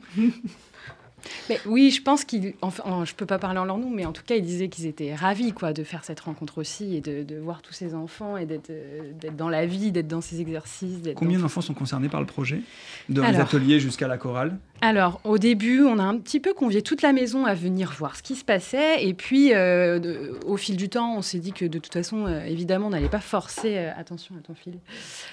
Mais 1.48 1.58
oui, 1.66 1.90
je 1.90 2.02
pense 2.02 2.24
qu'ils. 2.24 2.54
Enfin, 2.62 2.82
en- 2.86 3.04
je 3.04 3.14
peux 3.14 3.26
pas 3.26 3.38
parler 3.38 3.58
en 3.58 3.64
leur 3.64 3.78
nom, 3.78 3.90
mais 3.90 4.04
en 4.06 4.12
tout 4.12 4.22
cas, 4.26 4.34
ils 4.36 4.42
disaient 4.44 4.68
qu'ils 4.68 4.86
étaient 4.86 5.14
ravis 5.14 5.52
quoi, 5.52 5.72
de 5.72 5.84
faire 5.84 6.04
cette 6.04 6.20
rencontre 6.20 6.58
aussi 6.58 6.96
et 6.96 7.00
de, 7.00 7.22
de 7.22 7.36
voir 7.36 7.62
tous 7.62 7.72
ces 7.72 7.94
enfants 7.94 8.36
et 8.36 8.46
d'être 8.46 8.70
euh, 8.70 9.12
d'être 9.20 9.36
dans 9.36 9.48
la 9.48 9.66
vie, 9.66 9.92
d'être 9.92 10.08
dans 10.08 10.20
ces 10.20 10.40
exercices. 10.40 10.98
combien 11.14 11.38
dans- 11.38 11.44
d'enfants 11.44 11.60
sont 11.60 11.74
concernés 11.74 12.08
par 12.08 12.20
le 12.20 12.26
projet? 12.26 12.60
De 13.08 13.20
les 13.22 13.28
Alors. 13.28 13.42
ateliers 13.42 13.78
jusqu'à 13.80 14.08
la 14.08 14.18
chorale? 14.18 14.58
Alors, 14.82 15.20
au 15.24 15.38
début, 15.38 15.82
on 15.82 15.98
a 15.98 16.02
un 16.02 16.18
petit 16.18 16.38
peu 16.38 16.52
convié 16.52 16.82
toute 16.82 17.00
la 17.00 17.12
maison 17.14 17.46
à 17.46 17.54
venir 17.54 17.94
voir 17.98 18.14
ce 18.14 18.22
qui 18.22 18.34
se 18.34 18.44
passait. 18.44 19.06
Et 19.06 19.14
puis, 19.14 19.54
euh, 19.54 19.98
de- 19.98 20.38
au 20.44 20.58
fil 20.58 20.76
du 20.76 20.90
temps, 20.90 21.16
on 21.16 21.22
s'est 21.22 21.38
dit 21.38 21.52
que 21.52 21.64
de 21.64 21.78
toute 21.78 21.92
façon, 21.94 22.26
euh, 22.26 22.44
évidemment, 22.44 22.88
on 22.88 22.90
n'allait 22.90 23.08
pas 23.08 23.20
forcer, 23.20 23.78
euh, 23.78 23.90
attention 23.96 24.34
à 24.38 24.42
ton 24.46 24.54
fil, 24.54 24.74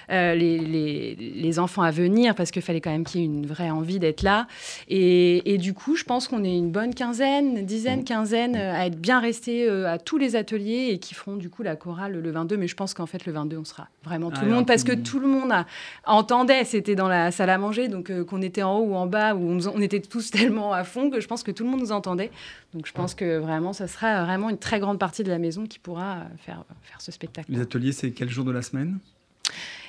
les, 0.10 0.58
les- 0.60 1.16
les 1.16 1.60
enfants 1.60 1.82
à 1.82 1.92
venir 1.92 2.36
parce 2.36 2.52
qu'il 2.52 2.62
fallait 2.62 2.80
quand 2.82 2.92
même 2.92 3.04
qu'il 3.04 3.20
y 3.20 3.24
ait 3.24 3.28
une 3.28 3.46
vraie 3.46 3.70
envie 3.70 4.00
d'être 4.00 4.22
là. 4.22 4.48
Et, 4.88 5.54
et 5.54 5.58
du 5.58 5.74
coup, 5.74 5.83
je 5.96 6.04
pense 6.04 6.28
qu'on 6.28 6.44
est 6.44 6.56
une 6.56 6.72
bonne 6.72 6.94
quinzaine, 6.94 7.62
Mmh. 7.62 7.66
dizaine, 7.66 8.04
quinzaine 8.04 8.56
euh, 8.56 8.74
à 8.74 8.86
être 8.86 9.00
bien 9.00 9.20
restés 9.20 9.68
euh, 9.68 9.88
à 9.92 9.98
tous 9.98 10.18
les 10.18 10.36
ateliers 10.36 10.90
et 10.92 11.00
qui 11.00 11.14
feront 11.14 11.36
du 11.36 11.50
coup 11.50 11.64
la 11.64 11.76
chorale 11.76 12.14
le 12.14 12.32
22. 12.32 12.58
Mais 12.58 12.68
je 12.68 12.76
pense 12.76 12.94
qu'en 12.94 13.06
fait, 13.06 13.26
le 13.26 13.34
22, 13.34 13.58
on 13.58 13.66
sera 13.66 13.88
vraiment 14.04 14.32
tout 14.32 14.40
Ah, 14.42 14.46
le 14.46 14.52
monde 14.52 14.68
parce 14.68 14.84
que 14.84 14.94
tout 14.94 15.20
le 15.20 15.28
monde 15.28 15.52
a, 15.52 15.66
entendait, 16.06 16.64
c'était 16.64 16.96
dans 16.96 17.08
la 17.08 17.32
salle 17.32 17.50
à 17.50 17.58
manger, 17.58 17.88
donc 17.88 18.10
euh, 18.10 18.24
qu'on 18.24 18.42
était 18.42 18.64
en 18.64 18.78
haut 18.78 18.92
ou 18.92 18.96
en 18.96 19.08
bas, 19.08 19.36
où 19.36 19.40
on, 19.50 19.82
était 19.82 20.00
tous 20.00 20.32
tellement 20.32 20.74
à 20.74 20.84
fond 20.84 21.10
que 21.10 21.20
je 21.20 21.28
pense 21.28 21.44
que 21.44 21.52
tout 21.52 21.64
le 21.64 21.70
monde 21.70 21.82
nous 21.82 21.92
entendait. 21.92 22.32
Donc 22.74 22.88
je 22.88 22.94
pense 22.94 23.14
que 23.16 23.38
vraiment, 23.38 23.74
ça 23.74 23.88
sera 23.88 24.24
vraiment 24.26 24.50
une 24.50 24.58
très 24.58 24.80
grande 24.80 25.00
partie 25.00 25.24
de 25.24 25.30
la 25.30 25.40
maison 25.40 25.66
qui 25.66 25.80
pourra 25.80 26.14
euh, 26.14 26.24
faire, 26.38 26.64
faire 26.82 27.02
ce 27.02 27.12
spectacle. 27.12 27.52
Les 27.52 27.62
ateliers, 27.62 27.92
c'est 27.92 28.12
quel 28.12 28.30
jour 28.30 28.46
de 28.46 28.52
la 28.52 28.62
semaine? 28.62 29.00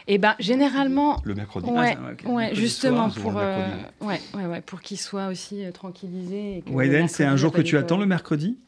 Et 0.07 0.19
ben 0.19 0.35
généralement, 0.39 1.21
Le 1.25 1.35
mercredi. 1.35 1.71
ouais, 1.71 1.97
Ah, 1.99 2.29
ouais, 2.29 2.43
Mercredi 2.43 2.61
justement 2.61 3.11
soir, 3.11 3.25
pour, 3.33 3.41
euh, 3.41 3.71
ouais, 4.03 4.21
ouais, 4.35 4.47
ouais, 4.47 4.61
pour 4.61 4.83
qu'il 4.83 4.99
soit 4.99 5.29
aussi 5.29 5.65
euh, 5.65 5.73
tranquillisé. 5.73 6.63
Wayden, 6.69 7.09
c'est 7.09 7.25
un 7.25 7.37
jour 7.37 7.53
que 7.53 7.63
tu 7.63 7.79
attends 7.79 7.99
le 7.99 8.07
mercredi? 8.07 8.59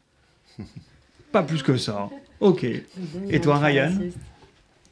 Pas 1.33 1.42
plus 1.42 1.62
que 1.62 1.77
ça. 1.77 2.09
Ok, 2.40 2.64
Et 2.64 3.40
toi, 3.40 3.59
Ryan? 3.59 3.92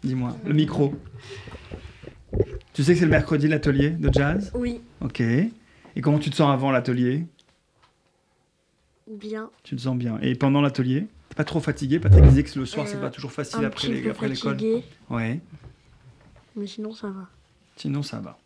dis-moi, 0.02 0.36
le 0.44 0.52
micro. 0.52 0.92
Tu 2.74 2.82
sais 2.82 2.92
que 2.92 2.98
c'est 2.98 3.04
le 3.06 3.10
mercredi 3.10 3.48
l'atelier 3.48 3.90
de 3.90 4.12
jazz? 4.12 4.50
Oui, 4.54 4.80
Ok. 5.00 5.20
Et 5.20 6.00
comment 6.00 6.18
tu 6.18 6.28
te 6.28 6.34
sens 6.36 6.52
avant 6.52 6.70
l'atelier? 6.72 7.24
Bien. 9.08 9.48
Tu 9.62 9.76
te 9.76 9.80
sens 9.82 9.96
bien. 9.96 10.18
Et 10.22 10.34
pendant 10.34 10.60
l'atelier? 10.60 11.06
T'es 11.28 11.36
pas 11.36 11.44
trop 11.44 11.60
fatigué 11.60 12.00
Patrick 12.00 12.24
disait 12.24 12.42
que 12.42 12.58
le 12.58 12.66
soir, 12.66 12.86
c'est 12.88 12.96
Euh, 12.96 13.00
pas 13.00 13.10
toujours 13.10 13.32
facile 13.32 13.60
Un 13.60 13.64
après 13.68 13.86
petit 13.88 13.94
les- 13.94 14.02
peu 14.02 14.10
après 14.10 14.28
l'école. 14.28 14.54
fatigué, 14.54 14.82
Ouais. 15.08 15.40
Mais 16.56 16.66
sinon 16.66 16.92
ça 16.92 17.08
va. 17.08 17.28
Sinon, 17.76 18.02
ça 18.02 18.18
va. 18.20 18.38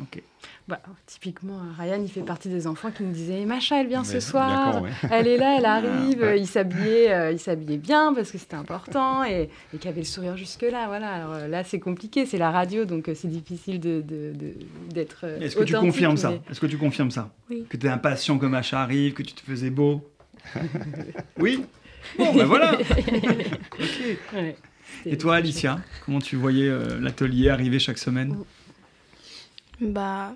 Ok. 0.00 0.22
Bah, 0.68 0.80
typiquement, 1.06 1.58
Ryan, 1.76 2.00
il 2.00 2.08
fait 2.08 2.20
partie 2.20 2.48
des 2.48 2.68
enfants 2.68 2.90
qui 2.92 3.02
nous 3.02 3.10
disaient 3.12 3.44
Macha, 3.46 3.80
elle 3.80 3.88
vient 3.88 4.04
ce 4.04 4.20
soir. 4.20 4.80
ouais. 4.82 4.90
Elle 5.10 5.26
est 5.26 5.36
là, 5.38 5.56
elle 5.58 5.64
arrive. 5.66 6.20
Ouais. 6.20 6.38
Il 6.38 6.46
s'habillait, 6.46 7.12
euh, 7.12 7.32
il 7.32 7.40
s'habillait 7.40 7.78
bien 7.78 8.12
parce 8.14 8.30
que 8.30 8.38
c'était 8.38 8.54
important 8.54 9.24
et, 9.24 9.48
et 9.74 9.78
qu'il 9.78 9.88
avait 9.90 10.02
le 10.02 10.06
sourire 10.06 10.36
jusque 10.36 10.62
là. 10.62 10.86
Voilà. 10.86 11.10
Alors, 11.14 11.32
euh, 11.32 11.48
là, 11.48 11.64
c'est 11.64 11.80
compliqué, 11.80 12.26
c'est 12.26 12.38
la 12.38 12.50
radio, 12.52 12.84
donc 12.84 13.08
euh, 13.08 13.14
c'est 13.16 13.26
difficile 13.28 13.80
de 13.80 14.00
de- 14.02 14.32
de- 14.36 14.54
d'être. 14.94 15.22
euh, 15.24 15.40
Est-ce 15.40 15.56
que 15.56 15.64
tu 15.64 15.74
confirmes 15.74 16.16
ça 16.18 16.32
Est-ce 16.48 16.60
que 16.60 16.66
tu 16.66 16.78
confirmes 16.78 17.10
ça 17.10 17.30
Oui. 17.50 17.64
Que 17.68 17.76
tu 17.76 17.86
es 17.86 17.90
impatient 17.90 18.38
que 18.38 18.46
Macha 18.46 18.80
arrive, 18.82 19.14
que 19.14 19.22
tu 19.24 19.32
te 19.34 19.40
faisais 19.40 19.70
beau 19.70 20.08
Oui 21.38 21.64
Bon, 22.16 22.32
ben 22.34 22.44
voilà 22.44 22.72
Ok. 22.78 24.18
Ouais, 24.32 24.56
Et 25.06 25.16
toi, 25.18 25.36
Alicia, 25.36 25.80
comment 26.04 26.18
tu 26.20 26.36
voyais 26.36 26.68
euh, 26.68 26.98
l'atelier 27.00 27.48
arriver 27.50 27.78
chaque 27.78 27.98
semaine? 27.98 28.36
Bah, 29.80 30.34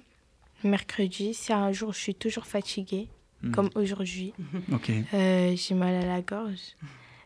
mercredi, 0.65 1.35
c'est 1.35 1.53
un 1.53 1.73
jour 1.73 1.91
où 1.91 1.93
je 1.93 1.99
suis 1.99 2.15
toujours 2.15 2.47
fatiguée, 2.47 3.09
Hmm. 3.43 3.51
comme 3.51 3.71
aujourd'hui. 3.75 4.33
Ok. 4.73 4.93
Euh, 5.15 5.57
j'ai 5.57 5.75
mal 5.75 5.95
à 5.97 6.07
la 6.07 6.23
gorge. 6.23 6.77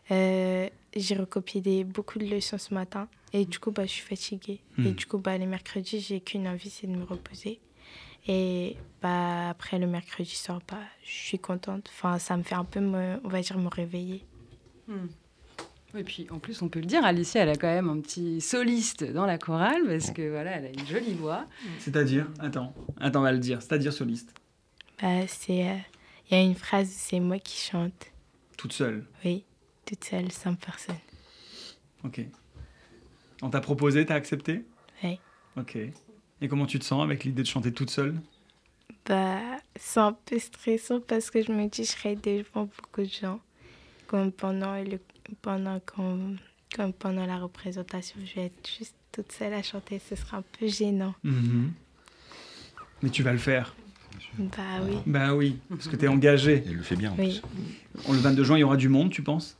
Euh, 0.09 0.67
j'ai 0.95 1.15
recopié 1.15 1.61
des, 1.61 1.83
beaucoup 1.83 2.17
de 2.17 2.25
leçons 2.25 2.57
ce 2.57 2.73
matin. 2.73 3.07
Et 3.33 3.45
du 3.45 3.59
coup, 3.59 3.69
bah, 3.69 3.83
je 3.85 3.91
suis 3.91 4.01
fatiguée. 4.01 4.59
Et 4.79 4.81
Hmm. 4.81 4.91
du 4.93 5.05
coup, 5.05 5.19
bah, 5.19 5.37
les 5.37 5.45
mercredis, 5.45 5.99
j'ai 5.99 6.19
qu'une 6.19 6.47
envie, 6.47 6.71
c'est 6.71 6.87
de 6.87 6.93
me 6.95 7.03
reposer. 7.03 7.59
Et 8.27 8.77
bah, 9.01 9.49
après 9.49 9.77
le 9.77 9.85
mercredi 9.85 10.33
soir, 10.33 10.59
bah, 10.67 10.79
je 11.03 11.11
suis 11.11 11.37
contente. 11.37 11.87
Enfin, 11.93 12.17
ça 12.17 12.35
me 12.35 12.41
fait 12.41 12.55
un 12.55 12.65
peu, 12.65 12.79
me, 12.79 13.19
on 13.23 13.27
va 13.29 13.39
dire, 13.41 13.57
me 13.59 13.67
réveiller. 13.69 14.23
Hmm. 14.87 15.05
Et 15.97 16.03
puis, 16.03 16.27
en 16.29 16.37
plus, 16.37 16.61
on 16.61 16.69
peut 16.69 16.79
le 16.79 16.85
dire, 16.85 17.03
Alicia, 17.03 17.41
elle 17.41 17.49
a 17.49 17.55
quand 17.55 17.67
même 17.67 17.89
un 17.89 17.99
petit 17.99 18.39
soliste 18.39 19.03
dans 19.03 19.25
la 19.25 19.37
chorale 19.37 19.81
parce 19.87 20.11
que 20.11 20.29
voilà, 20.29 20.51
elle 20.51 20.65
a 20.65 20.69
une 20.69 20.85
jolie 20.85 21.15
voix. 21.15 21.47
C'est-à-dire 21.79 22.27
Attends, 22.39 22.73
attends, 22.99 23.19
on 23.21 23.23
va 23.23 23.31
le 23.31 23.39
dire. 23.39 23.61
C'est-à-dire 23.61 23.91
soliste. 23.91 24.33
Bah, 25.01 25.25
c'est, 25.27 25.67
euh, 25.69 25.75
il 26.29 26.37
y 26.37 26.39
a 26.39 26.43
une 26.43 26.55
phrase, 26.55 26.89
c'est 26.89 27.19
moi 27.19 27.39
qui 27.39 27.57
chante. 27.57 28.11
Toute 28.57 28.73
seule. 28.73 29.05
Oui, 29.25 29.43
toute 29.85 30.03
seule, 30.03 30.31
sans 30.31 30.53
personne. 30.55 30.97
Ok. 32.03 32.21
On 33.41 33.49
t'a 33.49 33.61
proposé, 33.61 34.05
t'as 34.05 34.15
accepté? 34.15 34.65
Oui. 35.03 35.19
Ok. 35.57 35.77
Et 36.41 36.47
comment 36.47 36.65
tu 36.65 36.77
te 36.77 36.85
sens 36.85 37.03
avec 37.03 37.23
l'idée 37.23 37.41
de 37.41 37.47
chanter 37.47 37.71
toute 37.73 37.89
seule? 37.89 38.15
Bah, 39.05 39.39
c'est 39.75 39.99
un 39.99 40.13
peu 40.13 40.37
stressant 40.37 40.99
parce 40.99 41.31
que 41.31 41.41
je 41.41 41.51
me 41.51 41.67
dis 41.67 41.85
je 41.85 41.91
serai 41.91 42.15
devant 42.15 42.65
beaucoup 42.65 43.01
de 43.01 43.09
gens. 43.09 43.39
Comme 44.07 44.31
pendant, 44.31 44.81
le, 44.81 44.99
pendant 45.41 45.79
qu'on 45.79 46.35
comme 46.75 46.93
pendant 46.93 47.25
la 47.25 47.37
représentation, 47.37 48.17
je 48.25 48.35
vais 48.35 48.47
être 48.47 48.69
juste 48.77 48.95
toute 49.11 49.31
seule 49.31 49.53
à 49.53 49.63
chanter. 49.63 50.01
Ce 50.09 50.15
sera 50.15 50.37
un 50.37 50.43
peu 50.59 50.67
gênant. 50.67 51.15
Mhm. 51.23 51.71
Mais 53.03 53.09
tu 53.09 53.23
vas 53.23 53.31
le 53.31 53.37
faire. 53.37 53.75
Bah 54.37 54.81
oui. 54.83 54.97
Bah 55.05 55.35
oui, 55.35 55.57
parce 55.69 55.87
que 55.87 55.95
tu 55.95 56.05
es 56.05 56.07
engagé. 56.07 56.63
Elle 56.65 56.75
le 56.75 56.83
fait 56.83 56.95
bien. 56.95 57.11
en 57.11 57.15
Oui. 57.17 57.41
Le 58.09 58.17
22 58.17 58.43
juin, 58.43 58.57
il 58.57 58.61
y 58.61 58.63
aura 58.63 58.77
du 58.77 58.89
monde, 58.89 59.11
tu 59.11 59.21
penses? 59.21 59.57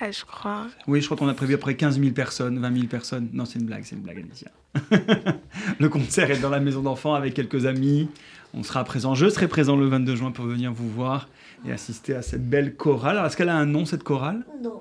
Ah, 0.00 0.10
je 0.10 0.24
crois. 0.24 0.68
Oui, 0.86 1.00
je 1.00 1.06
crois 1.06 1.16
qu'on 1.16 1.28
a 1.28 1.34
prévu 1.34 1.54
après 1.54 1.76
15 1.76 2.00
000 2.00 2.12
personnes, 2.12 2.58
20 2.58 2.74
000 2.74 2.86
personnes. 2.86 3.28
Non, 3.32 3.44
c'est 3.44 3.58
une 3.58 3.66
blague, 3.66 3.84
c'est 3.84 3.96
une 3.96 4.02
blague, 4.02 4.18
Alicia. 4.18 4.50
le 5.78 5.88
concert 5.88 6.30
est 6.30 6.40
dans 6.40 6.48
la 6.48 6.60
maison 6.60 6.80
d'enfants 6.80 7.14
avec 7.14 7.34
quelques 7.34 7.66
amis. 7.66 8.08
On 8.54 8.62
sera 8.62 8.82
présent, 8.84 9.14
je 9.14 9.28
serai 9.28 9.46
présent 9.46 9.76
le 9.76 9.86
22 9.86 10.16
juin 10.16 10.30
pour 10.30 10.46
venir 10.46 10.72
vous 10.72 10.88
voir 10.88 11.28
et 11.66 11.72
assister 11.72 12.14
à 12.14 12.22
cette 12.22 12.48
belle 12.48 12.74
chorale. 12.76 13.16
Alors, 13.16 13.26
est-ce 13.26 13.36
qu'elle 13.36 13.48
a 13.48 13.56
un 13.56 13.66
nom, 13.66 13.84
cette 13.84 14.02
chorale? 14.02 14.44
Non. 14.62 14.80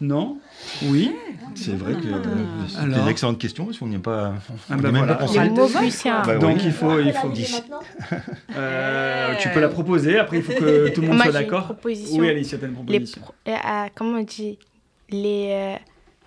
Non? 0.00 0.38
Oui? 0.86 1.12
C'est 1.54 1.76
vrai 1.76 1.92
que 1.94 2.06
euh, 2.08 2.20
c'est 2.68 2.78
Alors 2.78 2.98
une 3.04 3.08
excellente 3.08 3.38
question 3.38 3.64
parce 3.64 3.78
qu'on 3.78 3.86
n'y 3.86 3.94
a 3.96 4.00
pas. 4.00 4.34
Ah 4.68 4.74
on 4.74 4.76
bah 4.76 4.82
n'y 4.82 4.88
a 4.88 4.92
même 4.92 4.96
voilà. 5.04 5.14
pas 5.14 5.20
pensé. 5.26 5.38
Les 5.38 6.10
Ah. 6.10 6.22
Bah 6.26 6.36
Donc 6.38 6.56
oui. 6.56 6.62
il 6.64 6.72
faut... 6.72 6.98
Il 6.98 7.12
faut... 7.12 7.28
Euh, 8.56 9.34
tu 9.40 9.48
peux 9.50 9.60
la 9.60 9.68
proposer, 9.68 10.18
après 10.18 10.38
il 10.38 10.42
faut 10.42 10.52
que 10.52 10.88
tout 10.90 11.00
le 11.00 11.08
monde 11.08 11.16
Moi, 11.16 11.24
soit 11.24 11.32
d'accord. 11.32 11.74
Oui, 11.84 12.28
Alicia, 12.28 12.58
t'as 12.58 12.66
une 12.66 12.72
Les 12.72 12.76
proposition. 12.76 13.20
pro- 13.22 13.34
euh, 13.48 13.54
ah, 13.64 13.86
comment 13.94 14.18
on 14.18 14.22
dit? 14.22 14.58
Les 15.10 15.48
euh, 15.50 15.76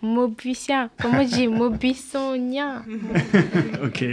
mots 0.01 0.27
bussiens. 0.29 0.89
Comment 1.01 1.21
on 1.21 1.25
dit? 1.25 1.47
Mots 1.47 1.69
buissoniens. 1.69 2.83
Ok. 3.83 4.03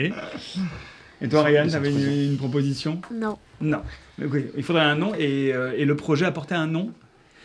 Et 1.24 1.28
toi, 1.28 1.42
Ryan, 1.42 1.66
t'avais 1.66 1.90
une, 1.90 2.32
une 2.32 2.36
proposition 2.36 3.00
Non. 3.10 3.38
Non. 3.62 3.80
Mais 4.18 4.26
oui, 4.26 4.44
il 4.56 4.62
faudrait 4.62 4.82
un 4.84 4.94
nom 4.94 5.14
et, 5.14 5.54
euh, 5.54 5.72
et 5.74 5.86
le 5.86 5.96
projet 5.96 6.26
apportait 6.26 6.54
un 6.54 6.66
nom. 6.66 6.92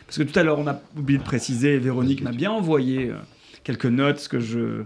Parce 0.05 0.17
que 0.17 0.23
tout 0.23 0.37
à 0.37 0.43
l'heure, 0.43 0.59
on 0.59 0.67
a 0.67 0.81
oublié 0.97 1.17
de 1.17 1.23
préciser, 1.23 1.77
Véronique 1.77 2.21
m'a 2.21 2.33
bien 2.33 2.51
envoyé 2.51 3.09
euh, 3.09 3.15
quelques 3.63 3.85
notes 3.85 4.27
que 4.27 4.41
je, 4.41 4.83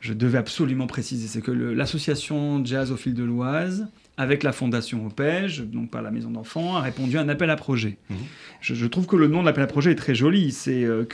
je 0.00 0.14
devais 0.14 0.38
absolument 0.38 0.86
préciser. 0.86 1.28
C'est 1.28 1.42
que 1.42 1.50
l'association 1.50 2.64
Jazz 2.64 2.90
au 2.90 2.96
fil 2.96 3.12
de 3.12 3.22
l'Oise, 3.22 3.88
avec 4.18 4.42
la 4.42 4.52
fondation 4.52 5.06
Opège, 5.06 5.60
donc 5.60 5.90
par 5.90 6.02
la 6.02 6.10
maison 6.10 6.30
d'enfants, 6.30 6.76
a 6.76 6.82
répondu 6.82 7.16
à 7.16 7.22
un 7.22 7.28
appel 7.28 7.48
à 7.48 7.56
projet. 7.56 7.96
Mhm. 8.10 8.16
Je, 8.60 8.74
je 8.74 8.86
trouve 8.86 9.06
que 9.06 9.16
le 9.16 9.26
nom 9.26 9.40
de 9.40 9.46
l'appel 9.46 9.64
à 9.64 9.66
projet 9.66 9.92
est 9.92 9.96
très 9.96 10.14
joli. 10.14 10.52
C'est 10.52 10.84
euh, 10.84 11.06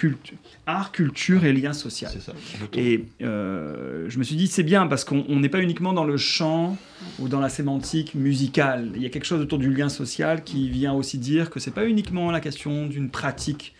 art, 0.66 0.90
culture 0.90 1.44
et 1.44 1.52
lien 1.52 1.72
social. 1.72 2.10
Ça. 2.20 2.32
Et 2.74 3.04
euh, 3.22 4.06
je 4.08 4.18
me 4.18 4.24
suis 4.24 4.34
dit, 4.34 4.48
c'est 4.48 4.64
bien 4.64 4.86
parce 4.88 5.04
qu'on 5.04 5.24
on 5.28 5.38
n'est 5.38 5.48
pas 5.48 5.62
uniquement 5.62 5.92
dans 5.92 6.04
le 6.04 6.16
chant 6.16 6.76
ou 7.20 7.28
dans 7.28 7.40
la 7.40 7.48
sémantique 7.48 8.14
musicale. 8.16 8.90
Il 8.96 9.02
y 9.02 9.06
a 9.06 9.10
quelque 9.10 9.26
chose 9.26 9.40
autour 9.40 9.58
du 9.58 9.72
lien 9.72 9.88
social 9.88 10.42
qui 10.42 10.68
vient 10.68 10.92
aussi 10.92 11.18
dire 11.18 11.50
que 11.50 11.60
c'est 11.60 11.70
pas 11.70 11.86
uniquement 11.86 12.32
la 12.32 12.40
question 12.40 12.86
d'une 12.86 13.10
pratique 13.10 13.74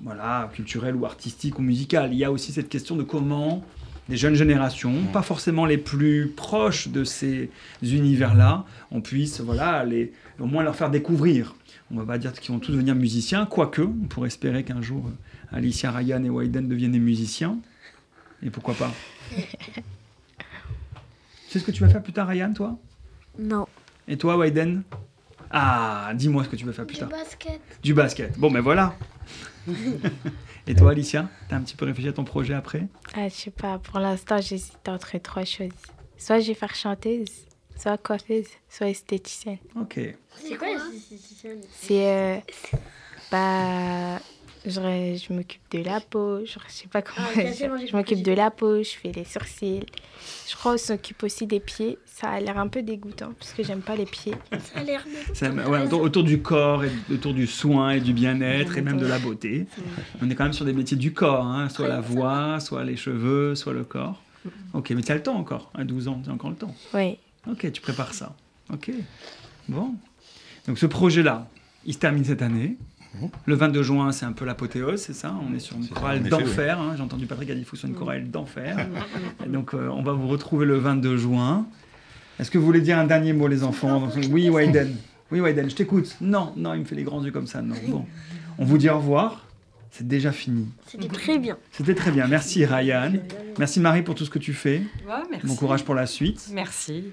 voilà, 0.00 0.50
culturelle 0.52 0.96
ou 0.96 1.06
artistique 1.06 1.58
ou 1.58 1.62
musicale. 1.62 2.12
Il 2.12 2.18
y 2.18 2.24
a 2.24 2.32
aussi 2.32 2.52
cette 2.52 2.68
question 2.68 2.96
de 2.96 3.04
comment 3.04 3.64
les 4.08 4.16
jeunes 4.16 4.34
générations, 4.34 5.02
pas 5.12 5.22
forcément 5.22 5.66
les 5.66 5.78
plus 5.78 6.28
proches 6.28 6.88
de 6.88 7.02
ces 7.04 7.50
univers-là, 7.82 8.64
on 8.90 9.00
puisse 9.00 9.40
voilà, 9.40 9.84
les, 9.84 10.12
au 10.38 10.46
moins 10.46 10.62
leur 10.62 10.76
faire 10.76 10.90
découvrir. 10.90 11.54
On 11.90 11.96
va 11.96 12.04
pas 12.04 12.18
dire 12.18 12.32
qu'ils 12.32 12.52
vont 12.52 12.58
tous 12.60 12.72
devenir 12.72 12.94
musiciens, 12.94 13.46
quoique, 13.46 13.82
on 13.82 14.06
pourrait 14.08 14.28
espérer 14.28 14.64
qu'un 14.64 14.82
jour 14.82 15.06
euh, 15.06 15.56
Alicia, 15.56 15.90
Ryan 15.90 16.22
et 16.24 16.30
Wyden 16.30 16.68
deviennent 16.68 16.92
des 16.92 16.98
musiciens. 16.98 17.58
Et 18.42 18.50
pourquoi 18.50 18.74
pas 18.74 18.92
Tu 21.48 21.52
sais 21.52 21.58
ce 21.60 21.64
que 21.64 21.70
tu 21.70 21.82
vas 21.82 21.88
faire 21.88 22.02
plus 22.02 22.12
tard, 22.12 22.28
Ryan, 22.28 22.52
toi? 22.52 22.76
Non. 23.38 23.66
Et 24.08 24.16
toi, 24.16 24.36
Wyden? 24.36 24.82
Ah, 25.50 26.10
dis-moi 26.14 26.42
ce 26.44 26.48
que 26.48 26.56
tu 26.56 26.64
vas 26.66 26.72
faire 26.72 26.86
plus 26.86 26.94
Du 26.94 27.00
tard. 27.00 27.08
basket. 27.08 27.60
Du 27.82 27.94
basket. 27.94 28.36
Bon, 28.38 28.50
ben 28.50 28.60
voilà. 28.60 28.94
Et 30.66 30.74
toi, 30.74 30.90
Alicia 30.90 31.28
T'as 31.48 31.56
un 31.56 31.62
petit 31.62 31.76
peu 31.76 31.84
réfléchi 31.86 32.08
à 32.08 32.12
ton 32.12 32.24
projet 32.24 32.54
après 32.54 32.86
Ah, 33.14 33.28
je 33.28 33.34
sais 33.34 33.50
pas. 33.50 33.78
Pour 33.78 33.98
l'instant, 34.00 34.40
j'hésite 34.40 34.88
entre 34.88 35.16
trois 35.18 35.44
choses. 35.44 35.70
Soit 36.18 36.40
je 36.40 36.48
vais 36.48 36.54
faire 36.54 36.74
chanteuse, 36.74 37.28
soit 37.78 37.98
coiffeuse, 37.98 38.46
soit 38.68 38.88
esthéticienne. 38.88 39.58
Ok. 39.78 40.00
C'est 40.36 40.56
quoi 40.56 40.68
l'esthéticienne 40.68 41.60
C'est. 41.72 42.06
euh, 42.06 42.36
bah. 43.30 44.18
Je, 44.66 44.72
je 44.72 45.32
m'occupe 45.32 45.62
de 45.70 45.78
la 45.84 46.00
peau, 46.00 46.40
je, 46.44 46.52
je 46.52 46.72
sais 46.72 46.88
pas 46.88 47.00
comment. 47.00 47.26
Ah, 47.36 47.52
c'est 47.52 47.68
bon, 47.68 47.78
je 47.78 47.86
je 47.86 47.96
m'occupe 47.96 48.22
de 48.22 48.32
la 48.32 48.50
peau, 48.50 48.82
je 48.82 48.90
fais 48.90 49.12
les 49.12 49.24
sourcils. 49.24 49.86
Je 50.48 50.56
crois 50.56 50.72
qu'on 50.72 50.78
s'occupe 50.78 51.22
aussi 51.22 51.46
des 51.46 51.60
pieds. 51.60 51.98
Ça 52.04 52.30
a 52.30 52.40
l'air 52.40 52.58
un 52.58 52.66
peu 52.66 52.82
dégoûtant 52.82 53.32
parce 53.38 53.52
que 53.52 53.62
j'aime 53.62 53.80
pas 53.80 53.94
les 53.94 54.06
pieds. 54.06 54.34
Ça 54.60 54.80
a 54.80 54.82
l'air 54.82 55.06
ouais, 55.68 55.84
autour, 55.84 56.00
autour 56.00 56.24
du 56.24 56.42
corps, 56.42 56.84
et 56.84 56.90
autour 57.12 57.32
du 57.32 57.46
soin 57.46 57.90
et 57.90 58.00
du 58.00 58.12
bien-être 58.12 58.76
et 58.76 58.82
même 58.82 58.98
de 58.98 59.06
la 59.06 59.18
beauté. 59.20 59.66
On 60.20 60.28
est 60.28 60.34
quand 60.34 60.44
même 60.44 60.52
sur 60.52 60.64
des 60.64 60.72
métiers 60.72 60.96
du 60.96 61.12
corps, 61.12 61.46
hein, 61.46 61.68
soit 61.68 61.86
la 61.88 62.00
voix, 62.00 62.58
soit 62.58 62.82
les 62.84 62.96
cheveux, 62.96 63.54
soit 63.54 63.72
le 63.72 63.84
corps. 63.84 64.20
Ok, 64.72 64.90
mais 64.90 65.02
tu 65.02 65.12
as 65.12 65.16
le 65.16 65.22
temps 65.22 65.36
encore, 65.36 65.70
à 65.74 65.84
12 65.84 66.08
ans, 66.08 66.20
tu 66.24 66.30
as 66.30 66.32
encore 66.32 66.50
le 66.50 66.56
temps. 66.56 66.74
Oui. 66.94 67.18
Ok, 67.48 67.70
tu 67.70 67.80
prépares 67.80 68.14
ça. 68.14 68.34
Ok, 68.72 68.90
bon. 69.68 69.94
Donc 70.66 70.78
ce 70.78 70.86
projet-là, 70.86 71.48
il 71.84 71.94
se 71.94 71.98
termine 71.98 72.24
cette 72.24 72.42
année. 72.42 72.76
Le 73.46 73.54
22 73.54 73.82
juin, 73.82 74.12
c'est 74.12 74.24
un 74.26 74.32
peu 74.32 74.44
l'apothéose, 74.44 75.00
c'est 75.00 75.12
ça 75.14 75.34
On 75.48 75.54
est 75.54 75.58
sur 75.58 75.76
une 75.76 75.88
chorale 75.88 76.22
d'enfer. 76.22 76.78
hein. 76.80 76.94
J'ai 76.96 77.02
entendu 77.02 77.26
Patrick 77.26 77.50
a 77.50 77.54
dit 77.54 77.60
qu'il 77.60 77.68
faut 77.68 77.76
sur 77.76 77.88
une 77.88 77.94
chorale 77.94 78.30
d'enfer. 78.30 78.86
Et 79.46 79.48
donc 79.48 79.74
euh, 79.74 79.88
on 79.88 80.02
va 80.02 80.12
vous 80.12 80.28
retrouver 80.28 80.66
le 80.66 80.76
22 80.78 81.16
juin. 81.16 81.66
Est-ce 82.38 82.50
que 82.50 82.58
vous 82.58 82.66
voulez 82.66 82.80
dire 82.82 82.98
un 82.98 83.06
dernier 83.06 83.32
mot, 83.32 83.48
les 83.48 83.64
enfants 83.64 84.08
Oui, 84.30 84.50
Wyden. 84.50 84.94
Oui, 85.32 85.40
Wyden, 85.40 85.70
je 85.70 85.74
t'écoute. 85.74 86.16
Non, 86.20 86.52
non, 86.56 86.74
il 86.74 86.80
me 86.80 86.84
fait 86.84 86.94
les 86.94 87.02
grands 87.02 87.24
yeux 87.24 87.32
comme 87.32 87.46
ça. 87.46 87.62
Non. 87.62 87.74
Bon, 87.88 88.04
on 88.58 88.64
vous 88.64 88.76
dit 88.78 88.90
au 88.90 88.98
revoir. 88.98 89.45
C'est 89.96 90.06
déjà 90.06 90.30
fini. 90.30 90.66
C'était 90.86 91.08
très 91.08 91.38
bien. 91.38 91.56
C'était 91.72 91.94
très 91.94 92.10
bien. 92.10 92.26
Merci 92.26 92.66
Ryan. 92.66 93.14
Merci 93.58 93.80
Marie 93.80 94.02
pour 94.02 94.14
tout 94.14 94.26
ce 94.26 94.30
que 94.30 94.38
tu 94.38 94.52
fais. 94.52 94.82
Ouais, 95.08 95.14
merci. 95.30 95.46
Bon 95.46 95.54
courage 95.54 95.84
pour 95.84 95.94
la 95.94 96.04
suite. 96.04 96.50
Merci. 96.52 97.04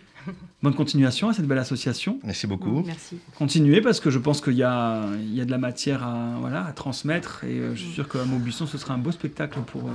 Bonne 0.62 0.76
continuation 0.76 1.30
à 1.30 1.34
cette 1.34 1.46
belle 1.46 1.60
association. 1.60 2.20
Merci 2.26 2.46
beaucoup. 2.46 2.84
Merci. 2.86 3.20
Continuez 3.38 3.80
parce 3.80 4.02
que 4.02 4.10
je 4.10 4.20
pense 4.20 4.42
qu'il 4.42 4.56
y 4.56 4.64
a, 4.64 5.02
il 5.18 5.34
y 5.34 5.40
a 5.40 5.46
de 5.46 5.52
la 5.52 5.58
matière 5.58 6.04
à, 6.04 6.36
voilà, 6.42 6.66
à 6.66 6.74
transmettre 6.74 7.46
et 7.46 7.60
euh, 7.60 7.74
je 7.74 7.84
suis 7.84 7.94
sûr 7.94 8.10
qu'à 8.10 8.26
Maubuisson 8.26 8.66
ce 8.68 8.78
sera 8.78 8.96
un 8.96 8.98
beau 8.98 9.12
spectacle 9.12 9.60
pour, 9.66 9.88
euh, 9.88 9.94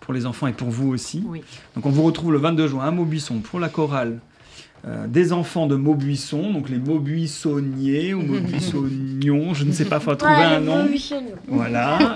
pour 0.00 0.14
les 0.14 0.24
enfants 0.24 0.46
et 0.46 0.52
pour 0.52 0.70
vous 0.70 0.90
aussi. 0.90 1.24
Oui. 1.26 1.42
Donc 1.74 1.86
on 1.86 1.90
vous 1.90 2.04
retrouve 2.04 2.30
le 2.30 2.38
22 2.38 2.68
juin 2.68 2.84
à 2.86 2.90
Maubuisson 2.92 3.40
pour 3.40 3.58
la 3.58 3.68
chorale 3.68 4.20
euh, 4.86 5.06
des 5.08 5.32
enfants 5.32 5.66
de 5.66 5.74
Maubuisson, 5.74 6.52
donc 6.52 6.68
les 6.68 6.78
Maubuissonniers 6.78 8.14
ou 8.14 8.22
Maubuissonions, 8.22 9.52
je 9.52 9.64
ne 9.64 9.72
sais 9.72 9.84
pas, 9.84 9.96
il 9.96 10.02
faut 10.02 10.14
trouver 10.14 10.34
Ouais, 10.34 10.42
un 10.44 10.60
nom. 10.60 10.88
Voilà. 11.48 12.14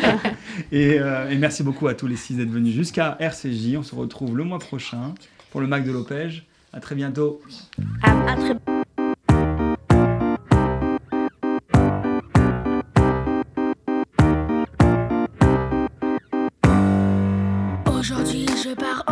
et, 0.72 0.98
euh, 0.98 1.28
et 1.28 1.36
merci 1.36 1.62
beaucoup 1.62 1.88
à 1.88 1.94
tous 1.94 2.06
les 2.06 2.16
six 2.16 2.36
d'être 2.36 2.50
venus 2.50 2.74
jusqu'à 2.74 3.16
RCJ. 3.20 3.76
On 3.76 3.82
se 3.82 3.94
retrouve 3.94 4.36
le 4.36 4.44
mois 4.44 4.58
prochain 4.58 5.14
pour 5.50 5.60
le 5.60 5.66
Mac 5.66 5.84
de 5.84 5.92
Lopège. 5.92 6.46
À 6.72 6.80
très 6.80 6.94
bientôt. 6.94 7.42
À 8.02 8.36
très 8.36 8.56
Aujourd'hui 17.86 18.46
je 18.64 18.74
pars 18.74 19.04